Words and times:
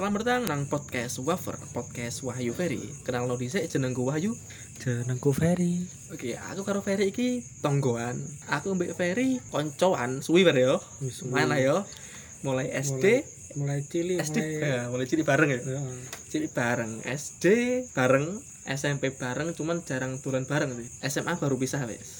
Selamat 0.00 0.24
datang 0.24 0.48
nang 0.48 0.64
podcast 0.64 1.20
Wafer, 1.20 1.60
podcast 1.76 2.24
Wahyu 2.24 2.56
Ferry. 2.56 2.80
Kenal 3.04 3.28
lo 3.28 3.36
dhisik 3.36 3.68
jenengku 3.68 4.08
Wahyu. 4.08 4.32
Jenengku 4.80 5.28
Ferry. 5.36 5.84
Oke, 6.08 6.40
aku 6.40 6.64
karo 6.64 6.80
Ferry 6.80 7.12
iki 7.12 7.44
tonggoan. 7.60 8.16
Aku 8.48 8.72
mbek 8.72 8.96
Ferry 8.96 9.44
koncoan 9.52 10.24
suwi 10.24 10.40
bare 10.40 10.64
yo. 10.64 10.80
Wis 11.04 11.20
Mana 11.28 11.60
yo? 11.60 11.84
Mulai 12.40 12.72
SD, 12.80 13.28
mulai 13.60 13.84
cilik 13.84 14.24
SD 14.24 14.40
mulai 14.40 14.72
ya, 14.72 14.80
mulai 14.88 15.04
cilik 15.04 15.26
bareng 15.28 15.52
ya. 15.52 15.60
Ya, 15.68 15.80
Cilik 16.32 16.48
bareng, 16.56 17.04
SD 17.04 17.44
bareng, 17.92 18.40
SMP 18.72 19.12
bareng, 19.12 19.52
cuman 19.52 19.84
jarang 19.84 20.16
tulen 20.24 20.48
bareng 20.48 20.80
sih. 20.80 20.88
SMA 21.12 21.36
baru 21.36 21.60
pisah 21.60 21.84
wis. 21.84 22.19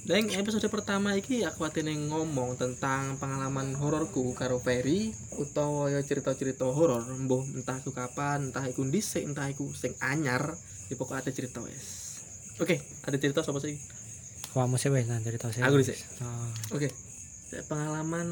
Dan 0.00 0.32
episode 0.32 0.64
pertama 0.72 1.12
iki 1.12 1.44
aku 1.44 1.68
atene 1.68 1.92
ngomong 2.08 2.56
tentang 2.56 3.20
pengalaman 3.20 3.76
hororku 3.76 4.32
karo 4.32 4.56
Ferry 4.56 5.12
utawa 5.36 5.92
ya 5.92 6.00
cerita-cerita 6.00 6.64
horor, 6.64 7.04
mbuh 7.04 7.44
entah 7.60 7.76
iku 7.84 7.92
kapan, 7.92 8.48
entah 8.48 8.64
iku 8.64 8.88
dhisik, 8.88 9.28
entah 9.28 9.44
iku 9.52 9.68
sing 9.76 9.92
anyar, 10.00 10.56
ya 10.88 10.94
pokoknya 10.96 11.28
ada 11.28 11.32
cerita 11.36 11.60
wis. 11.60 12.16
Oke, 12.64 12.80
ada 13.04 13.16
cerita 13.20 13.44
sapa 13.44 13.60
sih? 13.60 13.76
Kamu 14.56 14.80
sih 14.80 14.88
wes 14.88 15.04
nanti 15.04 15.28
cerita 15.28 15.52
sih. 15.52 15.60
Aku 15.60 15.76
dhisik. 15.76 16.00
Oh, 16.24 16.48
Oke. 16.80 16.88
Pengalaman 17.68 18.28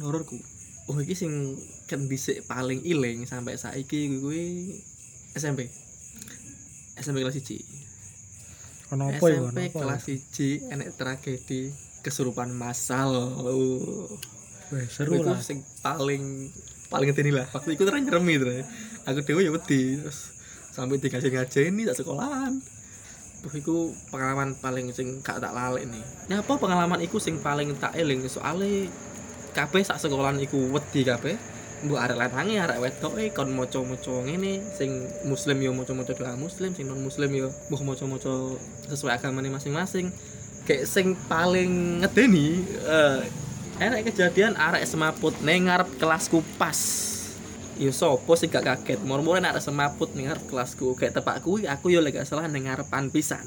hororku. 0.00 0.40
Oh, 0.88 0.96
iki 0.96 1.12
sing 1.12 1.54
kan 1.92 2.08
dhisik 2.08 2.48
paling 2.48 2.80
iling 2.88 3.28
sampai 3.28 3.60
saiki 3.60 4.16
kuwi 4.16 4.74
SMP. 5.36 5.68
SMP 6.96 7.20
kelas 7.20 7.36
1. 7.36 7.81
Ya? 8.92 9.16
SMP 9.16 9.72
kelas 9.72 10.04
1 10.04 10.68
enek 10.68 10.88
tragedi 11.00 11.72
kesurupan 12.04 12.52
massal. 12.52 13.16
Oh. 13.40 14.12
Weh, 14.72 14.88
seru 14.88 15.20
lah. 15.20 15.40
sing 15.40 15.64
paling 15.80 16.48
paling 16.92 17.08
ngedeni 17.08 17.32
lah. 17.32 17.48
Waktu 17.52 17.76
itu 17.76 17.88
terus 17.88 18.00
nyeremi 18.04 18.36
terus. 18.36 18.68
Aku 19.08 19.24
dhewe 19.24 19.44
ya 19.44 19.52
wedi 19.52 19.96
terus 19.96 20.36
sampai 20.72 21.00
dikasih 21.00 21.32
ngajeni 21.32 21.88
tak 21.88 21.96
sekolahan. 22.04 22.52
Wah, 23.42 23.54
iku 23.56 23.96
pengalaman 24.12 24.54
paling 24.60 24.92
sing 24.92 25.24
gak 25.24 25.40
tak 25.40 25.56
lalek 25.56 25.88
nih. 25.88 26.04
Nyapa 26.28 26.52
pengalaman 26.60 27.00
iku 27.00 27.16
sing 27.16 27.40
paling 27.40 27.72
tak 27.80 27.96
eling 27.96 28.24
soalnya 28.28 28.92
kabeh 29.56 29.82
sak 29.84 30.00
sekolahan 30.00 30.36
iku 30.40 30.68
wedi 30.72 31.04
kabeh. 31.04 31.36
Mbok 31.82 31.98
arek 31.98 32.14
lanange 32.14 32.54
arek 32.62 32.78
wedoke 32.78 33.24
kon 33.34 33.50
maca-maca 33.58 34.14
ngene 34.22 34.62
sing 34.78 35.10
muslim 35.26 35.58
yo 35.58 35.74
maca-maca 35.74 36.14
doa 36.14 36.38
muslim 36.38 36.70
sing 36.78 36.86
non 36.86 37.02
muslim 37.02 37.34
yo 37.34 37.50
mbok 37.66 37.82
maca-maca 37.82 38.54
sesuai 38.86 39.18
agamane 39.18 39.50
masing-masing. 39.50 40.14
Kayak 40.62 40.86
sing 40.86 41.18
paling 41.26 42.02
ngedeni 42.06 42.62
eh 42.86 43.26
enak 43.82 44.14
kejadian 44.14 44.54
arek 44.54 44.86
semaput 44.86 45.34
ning 45.42 45.66
ngarep 45.66 45.90
kelasku 45.98 46.38
pas. 46.54 46.78
Yo 47.82 47.90
sopo 47.90 48.38
sing 48.38 48.46
gak 48.46 48.62
kaget, 48.62 49.02
mur-mur 49.02 49.42
arek 49.42 49.58
semaput 49.58 50.14
ning 50.14 50.30
ngarep 50.30 50.46
kelasku. 50.46 50.94
Kayak 50.94 51.18
tepak 51.18 51.42
kuwi 51.42 51.66
aku 51.66 51.90
yo 51.90 51.98
lek 51.98 52.22
salah 52.22 52.46
ning 52.46 52.70
ngarepan 52.70 53.10
pisan. 53.10 53.42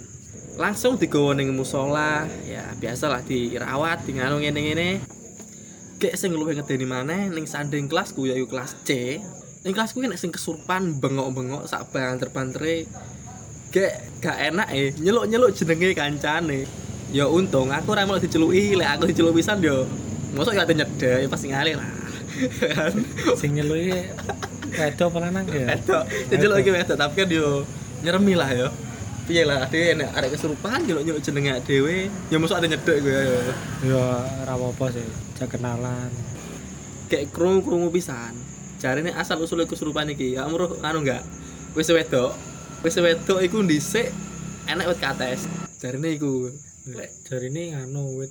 Langsung 0.60 1.00
digawa 1.00 1.36
ning 1.36 1.52
musola, 1.52 2.28
ya 2.48 2.64
biasalah 2.80 3.24
dirawat, 3.24 4.08
di 4.08 4.16
ngene-ngene. 4.16 5.04
Kayak 6.06 6.22
sing 6.22 6.38
luwih 6.38 6.54
ngedeni 6.54 6.86
maneh 6.86 7.34
ning 7.34 7.50
sanding 7.50 7.90
kelasku 7.90 8.30
yaiku 8.30 8.46
kelas 8.46 8.78
C. 8.86 9.18
Ning 9.66 9.74
kelasku 9.74 10.06
nek 10.06 10.22
sing 10.22 10.30
kesurupan 10.30 11.02
bengok-bengok 11.02 11.66
sak 11.66 11.90
banter-bantere. 11.90 12.86
Kayak 13.74 14.06
gak 14.22 14.38
enak 14.54 14.70
eh 14.70 14.94
nyeluk-nyeluk 15.02 15.58
jenenge 15.58 15.98
kancane. 15.98 16.70
Ya 17.10 17.26
untung 17.26 17.74
aku 17.74 17.98
ora 17.98 18.06
mau 18.06 18.22
diceluki, 18.22 18.78
lek 18.78 18.86
aku 18.86 19.10
diceluk 19.10 19.34
pisan 19.34 19.66
yo 19.66 19.90
mosok 20.38 20.54
ya 20.54 20.70
nyedek 20.70 21.26
pasti 21.26 21.50
ngalih 21.50 21.82
lah. 21.82 21.90
Sing 23.42 23.58
nyeluki 23.58 24.06
wedok 24.78 25.10
apa 25.10 25.18
lanang 25.26 25.50
ya? 25.50 25.74
Wedok, 25.74 26.06
diceluk 26.30 26.62
iki 26.62 26.70
wedok 26.70 26.98
tapi 27.02 27.26
kan 27.26 27.30
yo 27.34 27.66
nyeremi 28.06 28.38
lah 28.38 28.54
yo. 28.54 28.70
Piye 29.26 29.42
lah, 29.42 29.66
dhewe 29.66 29.98
nek 29.98 30.14
arek 30.14 30.38
kesurupan 30.38 30.86
nyeluk-nyeluk 30.86 31.18
jenenge 31.18 31.58
dhewe, 31.66 32.14
ya 32.30 32.38
mosok 32.38 32.62
ate 32.62 32.70
nyedek 32.70 32.98
gue 33.02 33.10
ya. 33.10 33.42
Ya 33.82 33.98
ora 34.46 34.54
apa-apa 34.54 34.94
sih. 34.94 35.02
Jak 35.42 35.50
kenalan. 35.50 36.14
Kayak 37.10 37.34
krungu-krungu 37.34 37.90
pisan. 37.90 38.38
Jarine 38.78 39.18
asal 39.18 39.42
usul 39.42 39.66
kesurupan 39.66 40.14
iki 40.14 40.38
ya 40.38 40.46
amruh 40.46 40.78
anu 40.86 41.02
enggak. 41.02 41.26
Wis 41.74 41.90
wedok. 41.90 42.38
Wis 42.86 43.02
wedok 43.02 43.42
iku 43.42 43.66
dhisik 43.66 44.14
enek 44.70 44.94
wit 44.94 45.02
kates. 45.02 45.50
Jarine 45.82 46.14
iku. 46.14 46.54
Lek 46.86 47.10
Jari 47.26 47.50
ini 47.50 47.74
nganu 47.74 48.22
wit 48.22 48.30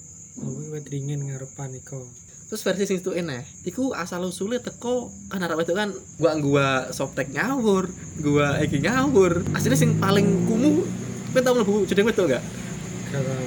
wit 0.71 0.87
ringin 0.87 1.27
ngarepan 1.27 1.75
iko. 1.75 2.07
Terus 2.55 2.71
versi 2.71 2.87
sing 2.87 3.03
itu 3.03 3.11
enak 3.11 3.43
iku 3.67 3.91
asal 3.99 4.23
usulnya 4.31 4.63
teko 4.63 5.11
kan 5.27 5.43
arek 5.43 5.59
wedok 5.59 5.75
kan 5.75 5.91
gua 6.23 6.39
gua 6.39 6.67
softtek 6.95 7.35
ngawur 7.35 7.91
gua 8.23 8.63
iki 8.63 8.79
ngawur. 8.79 9.43
Aslinya 9.59 9.75
sing 9.75 9.99
paling 9.99 10.47
kumu 10.47 10.87
kowe 11.35 11.41
tau 11.43 11.59
mlebu 11.59 11.83
jedeng 11.91 12.07
wedok 12.07 12.31
gak 12.31 12.43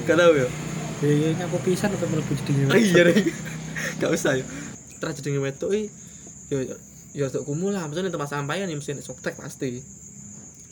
Gak 0.04 0.16
tau. 0.20 0.36
ya? 0.36 0.44
Ya 1.00 1.28
nyapu 1.40 1.56
pisan 1.64 1.88
apa 1.96 2.04
mlebu 2.04 2.36
jedenge. 2.36 2.68
oh 2.68 2.76
iya 2.76 3.00
deh 3.08 3.16
gak 4.04 4.12
usah 4.12 4.36
ya. 4.36 4.44
Terus 5.00 5.14
jedeng 5.24 5.40
wedok 5.40 5.72
i 5.72 5.88
yo 6.52 6.68
yo 6.68 6.76
yo 7.16 7.24
tok 7.32 7.48
kumu 7.48 7.72
lah. 7.72 7.88
Maksudnya 7.88 8.12
tempat 8.12 8.28
sampaian 8.28 8.68
ya 8.68 8.76
mesti 8.76 8.92
softtek 9.00 9.40
pasti. 9.40 9.80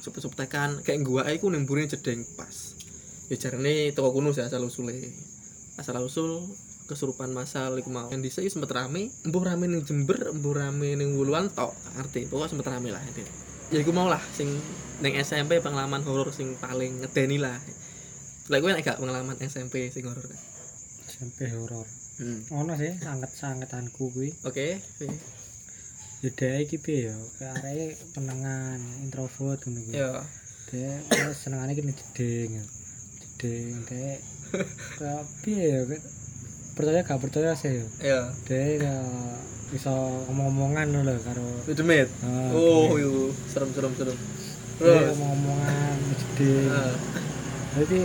Softtek 0.04 0.28
softekan 0.28 0.84
kayak 0.84 1.00
gua 1.08 1.24
iku 1.32 1.48
ning 1.48 1.64
mburi 1.64 1.88
jedeng 1.88 2.20
pas. 2.36 2.76
Ya 3.32 3.41
jarene 3.41 3.97
toko 3.97 4.12
kuno 4.12 4.36
sih 4.36 4.44
asal 4.44 4.60
usule. 4.60 4.92
Asal 5.80 6.04
usul 6.04 6.44
kesurupan 6.86 7.34
masal 7.34 7.74
iku 7.76 7.91
mau 7.91 8.08
yang 8.08 8.22
dhisik 8.22 8.47
sempet 8.47 8.70
rame 8.70 9.10
embuh 9.26 9.42
rame 9.42 9.66
ning 9.66 9.82
Jember 9.82 10.32
embuh 10.32 10.54
rame 10.54 10.94
ning 10.94 11.19
Wuluan 11.19 11.50
tok 11.50 11.74
ngerti 11.98 12.30
pokoknya 12.30 12.50
sempet 12.54 12.66
rame 12.70 12.88
lah 12.94 13.02
itu 13.04 13.26
ya 13.74 13.82
iku 13.82 13.91
mau 13.91 14.06
lah 14.06 14.22
sing 14.32 14.48
ning 15.02 15.19
SMP 15.19 15.58
pengalaman 15.58 16.06
horor 16.06 16.30
sing 16.30 16.54
paling 16.62 17.02
ngedeni 17.02 17.42
lah 17.42 17.58
lek 18.47 18.62
kowe 18.62 18.70
nek 18.70 18.86
gak 18.86 19.02
pengalaman 19.02 19.34
SMP 19.42 19.91
sing 19.91 20.06
horor 20.06 20.22
SMP 21.16 21.48
horor. 21.48 21.88
hmm. 22.20 22.52
Ono 22.52 22.76
sih 22.76 22.92
sanget-sangetanku 23.00 24.12
kuwi. 24.12 24.36
oke 24.44 24.68
Ya 26.24 26.30
dhek 26.32 26.68
iki 26.68 26.76
piye 26.76 27.08
ya? 27.08 27.16
Areke 27.56 27.97
penengan, 28.12 28.80
introvert 29.00 29.60
ngono 29.64 29.80
kuwi. 29.80 29.97
ya 29.97 30.20
Dek 30.68 31.08
senengane 31.41 31.72
ki 31.72 31.82
ning 31.88 31.97
jeding. 31.97 32.50
Jeding 33.22 33.74
dek. 33.88 34.18
Piye 35.42 35.64
ya? 35.72 35.80
Percaya 36.76 37.00
gak 37.00 37.19
percaya 37.19 37.56
sih 37.56 37.72
ya. 37.72 37.87
ya 38.04 38.20
Dek 38.44 38.84
ya 38.84 38.97
bisa 39.66 39.91
ngomong-ngomongan 40.28 40.92
lho 40.94 41.16
karo 41.25 41.42
Demit 41.66 42.06
Ah, 42.22 42.53
oh 42.53 42.94
yo 42.94 43.32
serem 43.47 43.72
serem 43.72 43.91
serem 43.97 44.14
terus 44.76 45.09
ngomong-ngomongan 45.10 45.97
jeding. 46.36 46.69
ah, 46.69 46.92
Jadi 47.75 48.00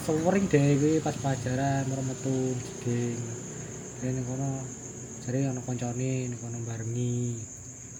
sering 0.00 0.44
deh 0.48 0.66
kuwi 0.74 0.98
pas 0.98 1.14
pelajaran 1.14 1.84
merem 1.86 2.06
metu 2.08 2.36
jeding. 2.58 3.20
Dek 4.00 4.10
ning 4.10 4.24
kono 4.24 4.64
jare 5.20 5.38
ana 5.46 5.60
koncone 5.60 6.10
kono 6.34 6.58
barengi. 6.64 7.36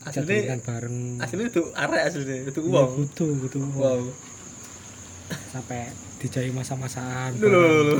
aslinya 0.01 0.33
Jadikan 0.49 0.61
bareng. 0.65 0.97
aslinya 1.21 1.47
itu 1.47 1.63
arek 1.77 2.03
aslinya 2.09 2.37
itu 2.43 2.61
Iya, 2.65 2.73
uang 2.73 2.91
Kudu, 3.05 3.27
kudu. 3.45 3.61
wow 3.77 4.01
Sampai 5.53 5.93
dijai 6.19 6.51
masa-masaan. 6.51 7.37
Lho, 7.37 7.53
lho. 7.53 7.97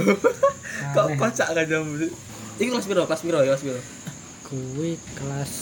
Kok 0.91 1.07
kocak 1.15 1.49
gak 1.51 1.67
jam 1.67 1.85
ini 2.57 2.69
kelas 2.69 2.85
piro 2.85 3.03
kelas 3.05 3.21
piro 3.21 3.39
ya 3.41 3.53
kelas 3.53 3.65
piro 3.65 3.81
Kuwi 4.43 4.99
kelas 5.15 5.53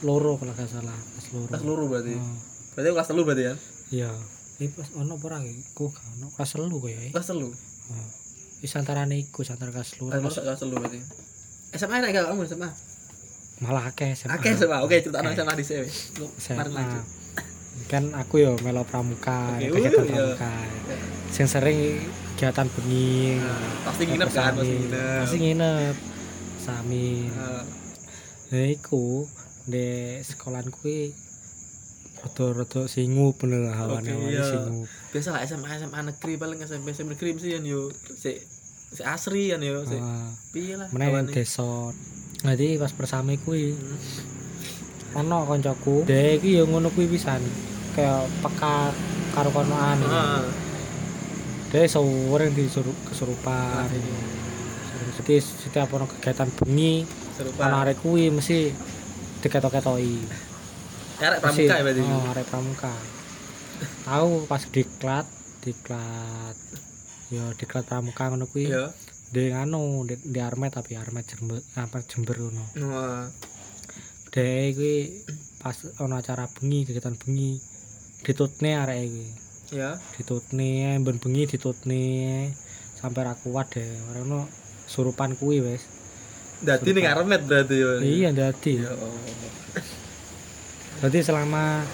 loro 0.00 0.32
kalau 0.34 0.50
gak 0.50 0.64
salah, 0.64 0.96
kelas 0.96 1.26
loro. 1.30 1.46
kelas 1.46 1.62
loro 1.62 1.84
berarti 1.86 2.16
Oh, 2.16 2.36
berarti 2.72 2.88
kelas 2.90 3.08
telu 3.08 3.22
berarti 3.22 3.44
ya 3.44 3.54
iya. 3.90 4.10
Iki 4.56 4.72
pas 4.74 4.88
ono 4.94 5.16
ora 5.16 5.40
iki? 5.40 5.60
Ku 5.72 5.88
gak 5.88 6.04
ono 6.14 6.26
kelas 6.30 6.50
telu 6.50 6.76
kaya 6.78 7.00
iki. 7.00 7.12
kelas 7.12 7.28
telu 7.28 7.48
Oh. 7.90 8.08
Wis 8.60 8.72
antarane 8.72 9.16
iku 9.18 9.40
antara 9.42 9.68
kelas 9.70 9.98
loro. 9.98 10.10
kelas 10.10 10.22
masuk 10.22 10.42
kelas 10.42 10.58
telu 10.58 10.74
berarti 10.74 11.00
SMA 11.72 11.94
enak 11.98 12.10
gak 12.10 12.24
kamu 12.28 12.42
SMA 12.46 12.70
Malah 13.60 13.84
akeh 13.86 14.16
SMA. 14.16 14.32
Oke 14.32 14.48
SMA 14.54 14.78
oke 14.80 14.96
cerita 14.96 15.20
Akeh. 15.20 15.36
SMA 15.36 15.52
di 15.52 15.64
sini 15.66 15.84
mari 16.50 16.70
lanjut 16.70 17.04
Kan 17.86 18.12
aku 18.12 18.34
yo 18.38 18.54
melo 18.60 18.82
pramuka, 18.82 19.56
kegiatan 19.56 20.00
uh, 20.00 20.04
iya. 20.04 20.36
pramuka. 20.36 20.52
Sing 21.28 21.44
sering 21.44 21.96
kegiatan 22.40 22.66
bengi. 22.66 23.36
pasti 23.84 24.02
nginep 24.06 24.28
kan 24.30 24.52
pasti 24.54 24.72
nginep 24.72 25.20
Pasti 25.20 25.36
nginep. 25.38 25.94
Sami. 26.58 27.28
Ah, 27.30 27.64
Nah 28.50 28.66
iku 28.66 29.28
di 29.64 29.86
sekolahan 30.18 30.72
kuwi 30.72 31.12
rada-rada 32.18 32.84
singu 32.84 33.32
bener 33.32 33.62
lah 33.62 33.76
hawane 33.78 34.08
hawane 34.08 34.28
iya. 34.30 34.42
singu. 34.42 34.84
biasa 35.10 35.28
lah 35.30 35.40
SMA 35.42 35.68
SMA 35.78 36.00
negeri 36.02 36.34
paling 36.34 36.58
SMP 36.60 36.90
SMP 36.90 37.14
negeri 37.14 37.30
mesti 37.32 37.48
kan 37.50 37.64
yo 37.64 37.88
si 37.92 38.36
si 38.90 39.02
asri 39.02 39.48
kan 39.48 39.60
yo 39.60 39.84
si 39.84 39.96
Ah, 39.96 40.28
piye 40.50 40.74
lah 40.74 40.88
meneh 40.90 41.08
kawane. 41.08 41.30
desa. 41.30 41.92
Jadi 42.42 42.76
pas 42.76 42.90
bersama 42.90 43.36
kuwi 43.38 43.70
Hmm. 43.70 43.96
ono 45.16 45.42
koncoku, 45.44 46.04
dhek 46.04 46.38
iki 46.38 46.56
ya 46.56 46.64
ngono 46.64 46.88
kuwi 46.88 47.06
pisan. 47.08 47.42
Kayak 47.92 48.24
peka 48.40 48.90
karo 49.30 49.50
konoan. 49.50 49.98
Ah, 50.04 50.42
Dhek 51.70 51.86
sering 51.86 52.50
disuruh 52.58 52.96
kesurupan. 53.06 53.86
Jadi 55.20 55.38
setiap 55.38 55.94
ono 55.94 56.10
kegiatan 56.10 56.50
bengi, 56.50 57.06
ana 57.38 57.50
banget 57.54 57.78
arek 57.94 57.96
kuwi 58.02 58.34
mesti 58.34 58.74
diketok-ketoki. 59.44 60.18
Ya, 61.22 61.30
arek 61.30 61.38
pramuka 61.44 61.74
ya 61.78 61.82
berarti. 61.86 62.02
Oh, 62.02 62.24
arek 62.34 62.46
pramuka. 62.50 62.94
Tahu 64.02 64.50
pas 64.50 64.62
diklat, 64.66 65.26
diklat. 65.62 66.56
Yo 67.30 67.44
diklat 67.54 67.86
pramuka 67.86 68.34
ngono 68.34 68.50
kuwi. 68.50 68.72
Iya. 68.72 68.90
Di 69.30 69.54
anu 69.54 70.02
di, 70.02 70.18
di 70.18 70.42
Armet 70.42 70.74
tapi 70.74 70.98
Armet 70.98 71.22
Jember 71.22 71.62
apa 71.78 72.02
Jember 72.02 72.34
ngono. 72.34 72.64
Wah. 72.90 73.30
Dek 74.34 74.74
kuwi 74.74 75.22
pas 75.62 75.76
ono 76.02 76.18
acara 76.18 76.50
bengi 76.50 76.82
kegiatan 76.82 77.14
bengi 77.14 77.62
ditutne 78.26 78.74
arek 78.74 79.06
kuwi. 79.06 79.28
Ya. 79.70 80.02
Ditutne 80.18 80.98
ben 80.98 81.16
bengi 81.22 81.46
ditutne 81.46 82.02
sampai 82.98 83.22
ra 83.22 83.34
kuat 83.38 83.70
deh. 83.70 83.86
Ora 84.10 84.26
ono 84.26 84.40
surupan 84.90 85.38
kuwi 85.38 85.62
wis. 85.62 85.86
Dadi 86.60 86.90
ning 86.90 87.06
Armet 87.06 87.46
berarti 87.46 87.76
ya. 87.78 87.90
Iya 88.02 88.30
dadi. 88.34 88.82
Ya 88.82 88.90
Allah. 88.90 89.14
Berarti 91.00 91.18
selama 91.22 91.86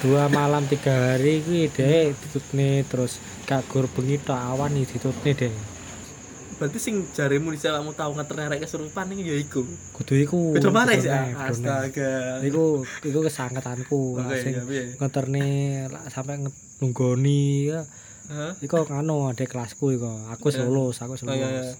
dua 0.00 0.28
malam 0.32 0.64
tiga 0.64 0.92
hari 0.92 1.44
kuwi 1.44 1.68
deh 1.68 2.16
ditutne 2.16 2.84
terus 2.88 3.20
gak 3.44 3.64
gur 3.68 3.84
bengi 3.92 4.16
tok 4.20 4.36
awan 4.36 4.72
iki 4.80 4.96
ditutne 4.96 5.32
deh. 5.36 5.54
Berarti 6.54 6.78
sing 6.78 6.94
jarimu 7.10 7.50
di 7.50 7.58
kamu 7.58 7.92
tahu 7.92 8.14
ngeterne 8.14 8.42
arek 8.46 8.60
kesurupan 8.62 9.10
iki 9.10 9.22
ya 9.24 9.36
iku. 9.36 9.62
Kudu 9.92 10.14
iku. 10.16 10.38
Beda 10.54 10.70
mana 10.70 10.92
kudu 10.92 11.02
sih? 11.02 11.10
kudu 11.10 11.20
neh. 11.20 11.50
Astaga. 11.50 12.12
Iku 12.40 12.64
iku 13.02 13.18
kesangketanku 13.22 14.00
Oke, 14.20 14.36
sing 14.38 14.52
ya 14.54 14.64
piye? 14.64 14.84
ngeterne 14.96 15.46
sampai 16.08 16.40
nunggoni 16.78 17.68
ya. 17.68 17.80
Hah? 18.24 18.52
Iku 18.58 18.86
anu 18.88 19.28
adek 19.28 19.50
kelasku 19.50 19.92
iku. 19.92 20.08
Aku 20.32 20.48
Iya. 20.48 20.64
lulus, 20.64 20.98
aku 20.98 21.14
wis 21.14 21.22
Oh 21.22 21.30
iya 21.30 21.48
iya. 21.50 21.74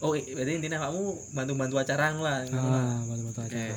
Oh, 0.00 0.16
berarti 0.16 0.52
intinya 0.56 0.80
kamu 0.80 1.02
bantu-bantu 1.36 1.76
acara 1.76 2.08
lah. 2.12 2.40
ngono 2.48 2.68
lah. 2.68 2.84
Ah, 2.88 2.98
betul-betul 3.04 3.42
aja. 3.46 3.52
Oke. 3.52 3.68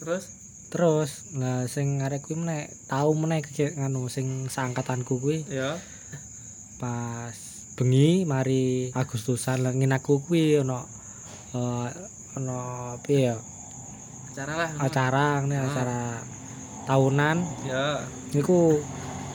Terus 0.00 0.24
Terus, 0.70 1.10
lah 1.34 1.66
sing 1.66 1.98
arek 1.98 2.22
kuwi 2.22 2.38
meneh 2.38 2.70
tau 2.86 3.10
meneh 3.10 3.42
ke 3.42 3.74
anu 3.74 4.06
sing 4.06 4.46
seangkatanku 4.46 5.18
kuwi 5.18 5.42
ya. 5.50 5.74
pas 6.78 7.34
bengi 7.80 8.22
mari 8.22 8.92
Agustusan 8.92 9.64
lah 9.64 9.72
ngin 9.72 9.88
aku 9.90 10.20
kuwi 10.20 10.60
ono 10.60 10.84
eh 11.50 11.88
ono 12.36 12.58
piye 13.00 13.24
ya 13.26 13.36
Acara 14.30 14.52
lah. 14.54 14.70
acara 14.78 15.26
nih 15.42 15.56
Ah. 15.56 15.64
acara 15.66 16.00
tahunan 16.84 17.36
Ya. 17.64 18.04
niku 18.30 18.76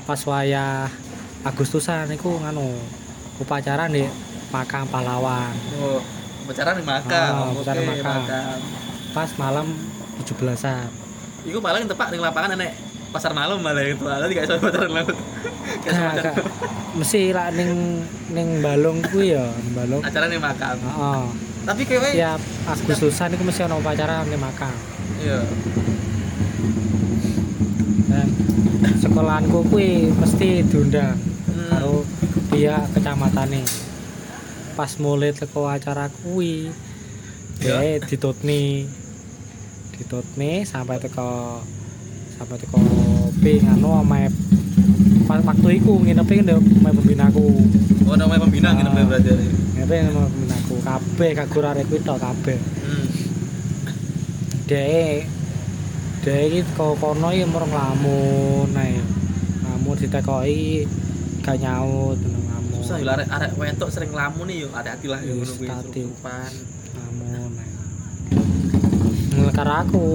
pas 0.05 0.21
wayah 0.21 0.85
Agustusan 1.41 2.05
niku 2.07 2.37
nganu 2.37 2.69
upacara 3.35 3.89
nih 3.89 4.05
makam 4.47 4.85
pahlawan 4.85 5.51
Oh, 5.75 5.99
acara 6.45 6.73
ning 6.73 6.85
makam. 6.85 7.33
Ah, 7.33 7.49
Oke, 7.49 7.65
acara 7.65 7.81
makam. 7.83 8.21
makam. 8.21 8.57
pas 9.11 9.29
malam 9.35 9.67
17-an 10.21 10.87
Iku 11.43 11.57
paling 11.59 11.85
tepak 11.85 12.07
ning 12.09 12.21
lapangan 12.21 12.53
enek 12.53 12.73
pasar 13.15 13.31
malam 13.31 13.57
malah 13.57 13.81
itu. 13.81 14.03
Ada 14.03 14.27
tiga 14.27 14.43
iso 14.43 14.59
pasar 14.59 14.85
Gak, 14.85 15.91
semacam 15.91 16.23
gak. 16.29 16.35
mesti 16.95 17.21
lah 17.33 17.47
ning 17.49 18.03
ning 18.29 18.59
balung 18.59 18.99
kuwi 19.01 19.33
ya 19.33 19.47
ning 19.49 19.73
balung 19.73 20.01
acara 20.03 20.27
ning 20.27 20.37
makam. 20.37 20.75
Heeh. 20.77 21.23
Tapi 21.65 21.81
kayak 21.81 22.13
tiap 22.13 22.39
Agustusan 22.69 23.33
niku 23.33 23.43
mesti 23.43 23.65
ono 23.65 23.79
upacara 23.79 24.21
ning 24.23 24.37
makam 24.37 24.69
iya. 25.17 25.41
dan 28.05 28.27
sekolahanku 28.99 29.65
kuwi 29.69 30.11
mesti 30.13 30.61
diundang 30.63 31.17
Hmm. 31.45 31.71
karo 31.71 31.95
dia 32.51 32.83
kecamatan 32.91 33.63
pas 34.75 34.91
mulai 34.99 35.31
teko 35.31 35.65
acara 35.65 36.11
kuwi 36.11 36.69
Ya. 37.57 37.79
ditutni 37.97 38.83
ditutni 39.95 40.61
sampai 40.61 40.99
teko 40.99 41.63
sampai 42.35 42.59
teko 42.59 42.75
nganu 43.61 43.87
omae 44.01 44.27
pas 45.29 45.41
waktu 45.41 45.67
iku 45.77 46.01
nginep 46.01 46.25
kan 46.25 46.57
omae 46.81 46.93
pembinaku 46.93 47.45
Oh, 48.05 48.13
namanya 48.13 48.45
pembina 48.45 48.69
gitu 48.77 48.89
Ah. 48.89 49.05
berarti. 49.05 49.33
nginep 49.73 49.89
ing 49.89 50.05
omae 50.13 50.29
pembinaku 50.29 50.75
kabeh 50.81 51.29
kagur 51.33 51.65
arek 51.65 51.85
kuwi 51.89 51.99
tok 52.05 52.17
kabeh. 52.21 52.57
Hmm. 52.85 53.05
iki 56.25 56.61
teko 56.65 56.97
kono 56.97 57.29
iki 57.33 57.45
murung 57.49 57.73
lamun 57.73 58.69
ae. 58.77 58.97
Lamun 59.65 59.93
ditekoki 59.97 60.85
gak 61.45 61.57
nyaut 61.61 62.17
ngono 62.17 62.39
lamun 62.49 62.77
Susah 62.81 62.97
ya 63.01 63.13
arek 63.13 63.29
arek 63.29 63.51
wetok 63.57 63.89
sering 63.93 64.11
lamun 64.13 64.49
yo. 64.49 64.69
Hati-hati 64.73 65.05
lah 65.09 65.21
yo 65.25 65.37
ngono 65.37 65.53
kuwi 65.57 65.69
karo 69.55 69.71
aku. 69.81 70.05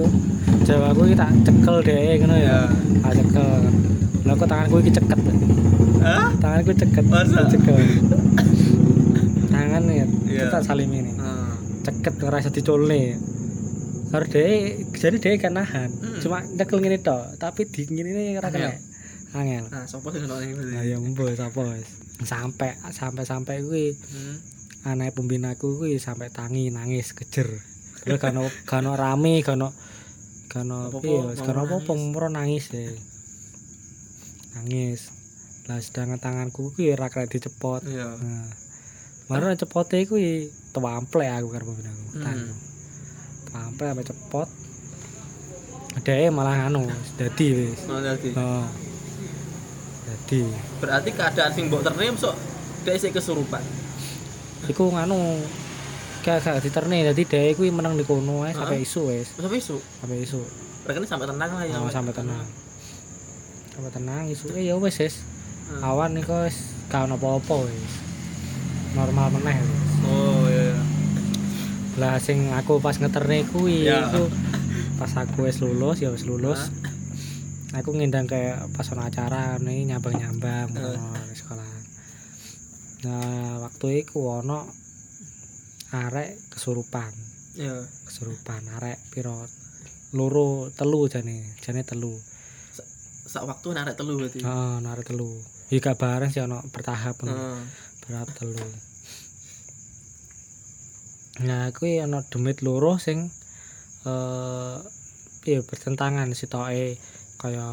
Jawa 0.61 0.93
aku 0.93 1.01
iki 1.05 1.15
tak 1.15 1.33
cekel 1.41 1.75
deh 1.81 1.97
ngono 2.17 2.35
ya. 2.37 2.69
Tak 3.01 3.13
cekel. 3.17 3.49
Lha 4.21 4.31
kok 4.31 4.47
tanganku 4.47 4.77
iki 4.79 4.91
ceket 4.93 5.19
Hah? 5.99 6.29
tanganku 6.37 6.71
ceket 6.73 7.05
Masa? 7.05 7.49
cekel. 7.49 7.77
Tangan 9.49 9.83
ya 9.87 10.05
Iya. 10.25 10.45
tak 10.47 10.61
salim 10.63 10.89
ini. 10.89 11.11
Hmm. 11.13 11.57
ceket 11.81 12.13
iso 12.21 12.49
diculne 12.49 13.17
karo 14.11 14.27
dhewe 14.27 14.55
jadi 14.93 15.17
dhewe 15.17 15.35
kan 15.37 15.55
nahan. 15.55 15.89
Hmm. 15.89 16.19
cuma 16.21 16.37
nyekel 16.45 16.77
ngene 16.77 16.99
tok 16.99 17.35
tapi 17.35 17.65
di 17.65 17.87
ngene 17.87 18.37
ora 18.37 18.49
kena. 18.49 18.71
Angel. 19.31 19.63
Nah, 19.65 19.87
sopo 19.87 20.11
sing 20.11 20.27
ngono 20.27 20.43
iki 20.43 20.53
lah 20.53 20.83
ya 20.83 20.99
mbok 20.99 21.31
sapa 21.33 21.63
wis 21.73 21.87
sampai 22.21 22.75
sampai 22.91 23.23
sampai 23.23 23.55
kuwi 23.63 23.95
Hmm. 23.95 24.35
anak 24.83 25.15
pembinaku 25.15 25.79
kuwi 25.79 25.97
sampai 25.97 26.29
tangi 26.29 26.69
nangis 26.69 27.15
kejer 27.15 27.47
Lha 28.01 28.17
kano 28.17 28.49
kano 28.65 28.91
rame 28.93 29.41
kano 29.41 29.69
kano 30.49 30.89
mau 30.89 31.31
kano 31.37 31.59
apa 31.63 31.77
pemro 31.81 32.27
nangis 32.27 32.69
deh 32.69 32.89
nangis 34.57 35.13
lah 35.69 35.77
sedangkan 35.77 36.17
tanganku 36.17 36.73
kuwi 36.73 36.91
ora 36.91 37.07
kena 37.07 37.29
dicepot 37.29 37.85
Iya. 37.85 38.09
nah 38.17 38.49
baru 39.29 39.53
cepote 39.53 40.03
kuwi 40.03 40.49
tuamplek 40.71 41.29
aku 41.31 41.47
karo 41.49 41.63
pembinaku 41.69 42.03
Hmm. 42.11 42.19
tangan 42.19 42.47
tuamplek 43.47 43.87
sampai 43.87 44.05
cepot 44.05 44.47
Dhewe 46.01 46.31
malah 46.31 46.65
anu 46.65 46.87
dadi 47.13 47.47
wis. 47.51 47.83
Oh, 47.85 47.99
jadi. 47.99 48.31
Oh. 48.33 48.63
Dadi 50.07 50.39
Berarti 50.79 51.09
keadaan 51.11 51.51
sing 51.51 51.67
mbok 51.67 51.83
ternem 51.83 52.15
sok 52.15 52.31
isih 52.87 53.11
kesurupan. 53.11 53.59
iku 54.65 54.87
nganu 54.87 55.19
gak 56.21 56.37
gak 56.39 56.61
diterne 56.61 56.97
dadi 57.03 57.23
dhewe 57.23 57.51
kuwi 57.53 57.69
meneng 57.69 57.93
di 57.93 58.03
kono 58.03 58.45
ae 58.45 58.51
sampai 58.51 58.81
isu 58.81 59.01
wis. 59.09 59.27
Sampai 59.33 59.57
isu. 59.57 59.77
sampai 59.99 60.17
isu 60.19 60.39
Mereka 60.81 61.05
sampai 61.05 61.27
tenang 61.27 61.51
lah 61.51 61.63
ya. 61.63 61.77
oh, 61.77 61.87
sampai 61.87 62.09
tenang. 62.11 62.45
Sampai 63.69 63.91
tenang 63.91 64.23
isu 64.27 64.45
eh 64.51 64.63
ya 64.63 64.75
wis 64.75 64.97
wis. 64.97 65.15
Awan 65.79 66.15
iku 66.15 66.45
wis 66.45 66.57
gak 66.87 67.05
ono 67.05 67.15
apa-apa 67.15 67.65
wis. 67.65 67.93
Normal 68.93 69.27
meneh 69.31 69.57
wis. 69.57 69.91
Oh 70.03 70.45
iya. 70.45 70.73
lah 71.91 72.15
sing 72.17 72.49
aku 72.49 72.79
pas 72.79 72.95
ngeterne 72.95 73.43
kuwi 73.47 73.83
Ya. 73.83 74.07
iku 74.07 74.31
pas 74.95 75.11
aku 75.13 75.43
wis 75.43 75.59
lulus 75.59 75.99
ya 75.99 76.09
wis 76.09 76.23
lulus. 76.23 76.71
Aku 77.71 77.91
ngundang 77.91 78.25
kayak 78.25 78.67
pas 78.71 78.83
ono 78.89 79.03
acara 79.03 79.55
nih 79.57 79.87
nyambang-nyambang 79.87 80.71
Eh. 80.71 80.97
sekolah. 81.31 81.67
Nah 83.01 83.61
waktu 83.61 84.03
itu 84.03 84.19
ono 84.19 84.67
arek 85.93 86.29
kesurupan 86.49 87.11
Iya. 87.53 87.83
kesurupan 88.05 88.63
arek 88.73 88.95
piro 89.09 89.35
loro 90.11 90.47
telu 90.71 91.03
jane 91.05 91.55
jane 91.57 91.83
telu 91.83 92.15
Sak 93.23 93.43
waktu 93.43 93.71
narek 93.71 93.95
telu 93.95 94.15
berarti. 94.17 94.39
oh 94.41 94.79
arek 94.81 95.05
telu 95.05 95.31
ya 95.67 95.79
gak 95.79 95.95
bareng 95.95 96.27
sih 96.29 96.39
ono 96.39 96.59
bertahap. 96.65 97.15
Heeh. 97.21 97.59
berapa 98.01 98.31
telu 98.33 98.59
nah 101.41 101.71
kuwi 101.71 101.99
ono 101.99 102.21
demit 102.23 102.59
loro 102.61 102.95
sing 102.97 103.31
eh 104.03 104.75
piye 105.39 105.59
bertentangan 105.61 106.29
sitoke 106.31 106.99
kaya 107.35 107.67